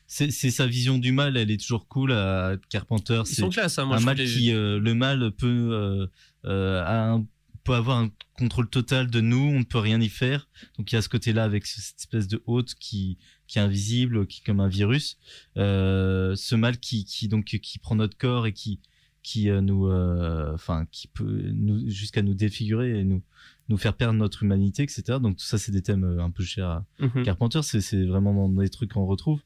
[0.07, 3.21] C'est sa vision du mal, elle est toujours cool à Carpenter.
[3.25, 6.05] C'est classe, hein, moi, un je mal les- qui, euh, le mal peut, euh,
[6.45, 7.25] euh, a un-
[7.63, 10.49] peut avoir un contrôle total de nous, on ne peut rien y faire.
[10.77, 14.27] Donc il y a ce côté-là avec cette espèce de hôte qui, qui est invisible,
[14.27, 15.17] qui est comme un virus.
[15.57, 18.79] Euh, ce mal qui, qui donc qui prend notre corps et qui,
[19.21, 23.21] qui euh, nous, euh, enfin qui peut nous jusqu'à nous défigurer et nous
[23.69, 25.03] nous faire perdre notre humanité, etc.
[25.21, 27.23] Donc tout ça, c'est des thèmes euh, un peu chers à Mhm.
[27.23, 27.61] Carpenter.
[27.63, 29.41] C'est c'est vraiment dans des trucs qu'on retrouve.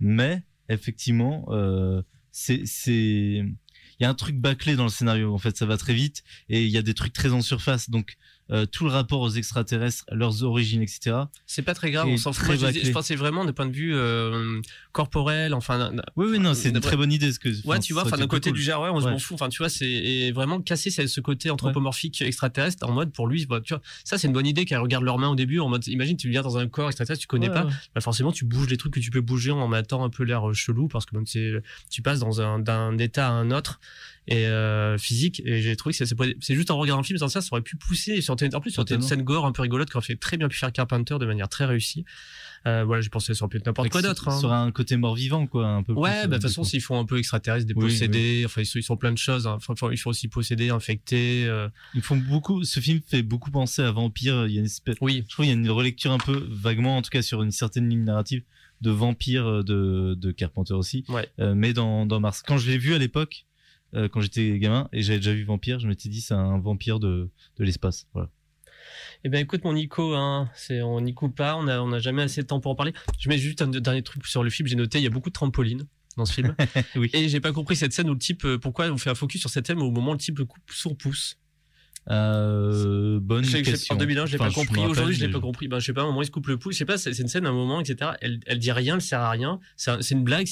[0.00, 3.42] Mais effectivement, euh, c'est c'est
[3.98, 5.32] il y a un truc bâclé dans le scénario.
[5.34, 7.90] En fait, ça va très vite et il y a des trucs très en surface.
[7.90, 8.16] Donc
[8.50, 11.16] euh, tout le rapport aux extraterrestres, leurs origines, etc.
[11.46, 12.56] C'est pas très grave, on s'en fout.
[12.56, 14.60] je, je pensais vraiment d'un point de vue euh,
[14.92, 15.92] corporel, enfin.
[16.16, 17.32] Oui, oui, non, c'est une très bonne idée.
[17.32, 18.58] Ce que, Ouais, tu vois, enfin d'un côté cool.
[18.58, 19.02] du genre, ouais, on Ouais.
[19.02, 19.34] s'en fout.
[19.34, 23.60] Enfin, tu vois, c'est vraiment casser ce côté anthropomorphique extraterrestre en mode pour lui, bah,
[23.62, 25.86] tu vois, ça c'est une bonne idée qu'elle regarde leurs mains au début en mode,
[25.88, 27.72] imagine, tu viens dans un corps extraterrestre, tu connais Ouais, pas, ouais.
[27.94, 30.48] bah forcément tu bouges les trucs que tu peux bouger en mettant un peu l'air
[30.48, 31.52] euh, chelou parce que même c'est,
[31.90, 33.80] tu passes dans un d'un état à un autre
[34.26, 36.04] et euh, physique et j'ai trouvé que
[36.40, 38.70] c'est juste en regardant le film sans ça ça aurait pu pousser sur en plus
[38.70, 41.26] sur une scène gore un peu rigolote qu'on fait très bien pu faire Carpenter de
[41.26, 42.04] manière très réussie
[42.66, 44.38] euh, voilà j'ai pensé sur n'importe quoi d'autre hein.
[44.38, 45.92] Sur un côté mort-vivant, quoi, un peu.
[45.92, 48.82] Ouais, bah, euh, de toute façon, s'ils font un peu extraterrestres, Oui, dépossédés, enfin, ils
[48.82, 49.46] sont, plein de choses.
[49.46, 49.58] hein.
[49.68, 51.44] Enfin, ils sont aussi possédés, infectés.
[51.46, 51.68] euh.
[51.94, 52.64] Ils font beaucoup.
[52.64, 54.46] Ce film fait beaucoup penser à Vampire.
[54.46, 54.96] Il y a une espèce.
[55.02, 55.24] Oui.
[55.28, 57.50] Je trouve qu'il y a une relecture un peu vaguement, en tout cas sur une
[57.50, 58.42] certaine ligne narrative
[58.80, 61.04] de Vampire euh, de, de Carpenter aussi.
[61.08, 61.28] Ouais.
[61.40, 62.42] Euh, mais dans, dans Mars.
[62.46, 63.44] Quand je l'ai vu à l'époque,
[63.94, 66.98] euh, quand j'étais gamin et j'avais déjà vu Vampire, je m'étais dit c'est un vampire
[67.00, 68.06] de, de l'espace.
[68.14, 68.30] Voilà.
[69.24, 71.98] Eh ben, écoute, mon Nico, hein, c'est, on n'y coupe pas, on a, on a
[71.98, 72.92] jamais assez de temps pour en parler.
[73.18, 75.30] Je mets juste un dernier truc sur le film, j'ai noté, il y a beaucoup
[75.30, 75.86] de trampolines
[76.16, 76.54] dans ce film.
[77.14, 79.40] Et j'ai pas compris cette scène où le type, euh, pourquoi on fait un focus
[79.40, 81.38] sur cette scène où au moment où le type coupe son pouce.
[82.10, 83.94] Euh, bonne Je sais que question.
[83.94, 84.84] en 2001, je l'ai Enfin, pas je compris.
[84.86, 85.68] Aujourd'hui, je l'ai mais pas compris.
[85.68, 86.74] Ben, je sais pas, à un moment, il se coupe le pouce.
[86.74, 88.12] Je sais pas, c'est une scène, à un moment, etc.
[88.20, 89.58] Elle, elle dit rien, elle sert à rien.
[89.76, 90.46] C'est un- c'est une blague.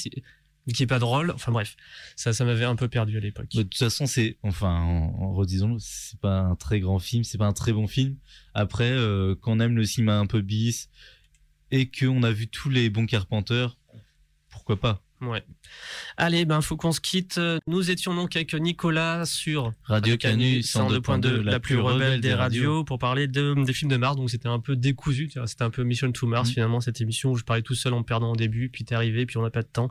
[0.71, 1.31] Qui est pas drôle.
[1.33, 1.77] Enfin bref,
[2.17, 3.49] ça, m'avait un peu perdu à l'époque.
[3.53, 7.47] De toute façon, c'est, enfin, en, redisons-le, c'est pas un très grand film, c'est pas
[7.47, 8.17] un très bon film.
[8.55, 10.89] Après, euh, quand aime le cinéma un peu bis
[11.71, 13.77] et qu'on a vu tous les bons Carpenters,
[14.51, 15.03] pourquoi pas?
[15.23, 15.45] Ouais.
[16.17, 17.41] Allez, ben faut qu'on se quitte.
[17.69, 22.99] Nous étions donc avec Nicolas sur Radio Canu 102.2, la plus rebelle des radios, pour
[22.99, 24.17] parler de, des films de Mars.
[24.17, 26.55] Donc c'était un peu décousu, c'était un peu Mission to Mars Mhm.
[26.55, 29.25] finalement cette émission où je parlais tout seul en perdant au début, puis t'es arrivé,
[29.27, 29.91] puis on n'a pas de temps.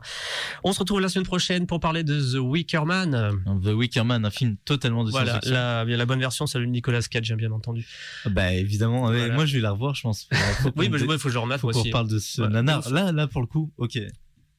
[0.64, 3.40] On se retrouve la semaine prochaine pour parler de The Wicker Man.
[3.64, 5.54] The Wicker Man, un film totalement de Voilà, science-fiction.
[5.54, 7.86] la, la bonne version, celle de Nicolas Cage, bien entendu.
[8.26, 9.32] Bah évidemment, Voilà.
[9.34, 10.28] moi je vais la revoir, je pense.
[10.76, 12.62] Oui, bah, dé- ouais, faut que je le remette, faut qu'on parle de ce Voilà.
[12.62, 12.90] nanar.
[12.90, 13.98] Là, là pour le coup, ok.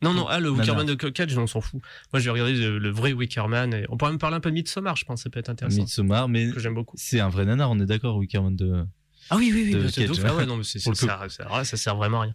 [0.01, 0.85] Non, non, ah, le Wicker Nanar.
[0.85, 1.81] Man de Cage, on s'en fout.
[2.11, 3.73] Moi, je vais regarder le, le vrai Wicker Man.
[3.73, 5.81] Et on pourrait même parler un peu de Midsommar, je pense, ça peut être intéressant.
[5.81, 6.97] Midsommar, mais Que j'aime beaucoup.
[6.99, 8.85] c'est un vrai nanar, on est d'accord, Wicker Man de.
[9.29, 10.09] Ah oui, oui, oui, de bah, Cage.
[10.25, 12.33] Ah ouais, non, mais c'est, ça, ça, ça, ça sert vraiment à rien.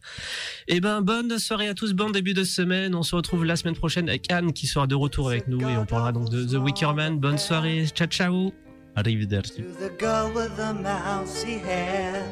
[0.68, 2.94] Eh ben, bonne soirée à tous, bon début de semaine.
[2.94, 5.76] On se retrouve la semaine prochaine avec Anne qui sera de retour avec nous et
[5.76, 7.18] on parlera donc de The Wicker Man.
[7.18, 8.54] Bonne soirée, ciao, ciao.
[8.96, 9.62] Arrivederci.
[9.78, 12.24] the girl with the mousy hair.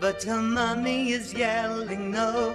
[0.00, 2.54] But her mummy is yelling no,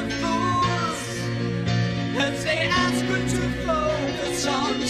[0.00, 1.02] of fools.
[2.16, 4.80] As they ask her to focus on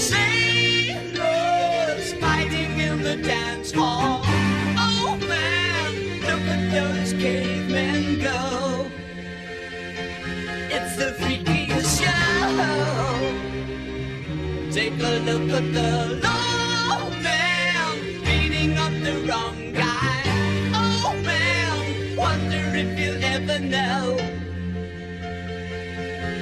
[2.20, 4.20] Fighting in the dance hall.
[4.24, 5.92] Oh man,
[6.28, 8.86] look at those cavemen go.
[10.76, 13.30] It's the freakiest show.
[14.72, 16.20] Take a look at the
[17.22, 20.22] man beating up the wrong guy.
[20.74, 24.39] Oh man, wonder if you'll ever know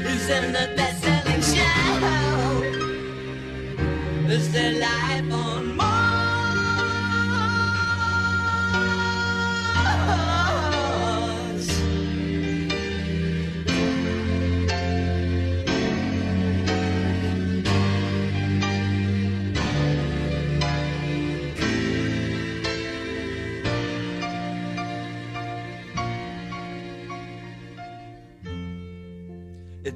[0.08, 2.62] who's in the best-selling show.
[4.30, 5.97] Is there life on Mars?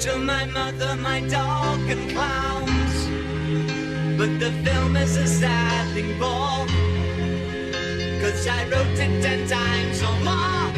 [0.00, 3.06] to my mother, my dog, and clowns.
[4.16, 6.66] But the film is a sad thing ball.
[8.22, 10.72] Cause I wrote it ten times or more.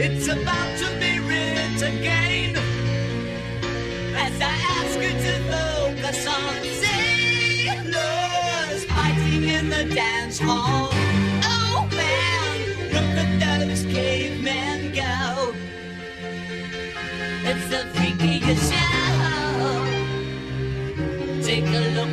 [0.00, 2.56] It's about to be written again.
[4.16, 6.54] As I ask you to focus on
[7.62, 10.90] sailors fighting in the dance hall.
[11.44, 12.58] Oh man,
[12.92, 14.77] look at those cavemen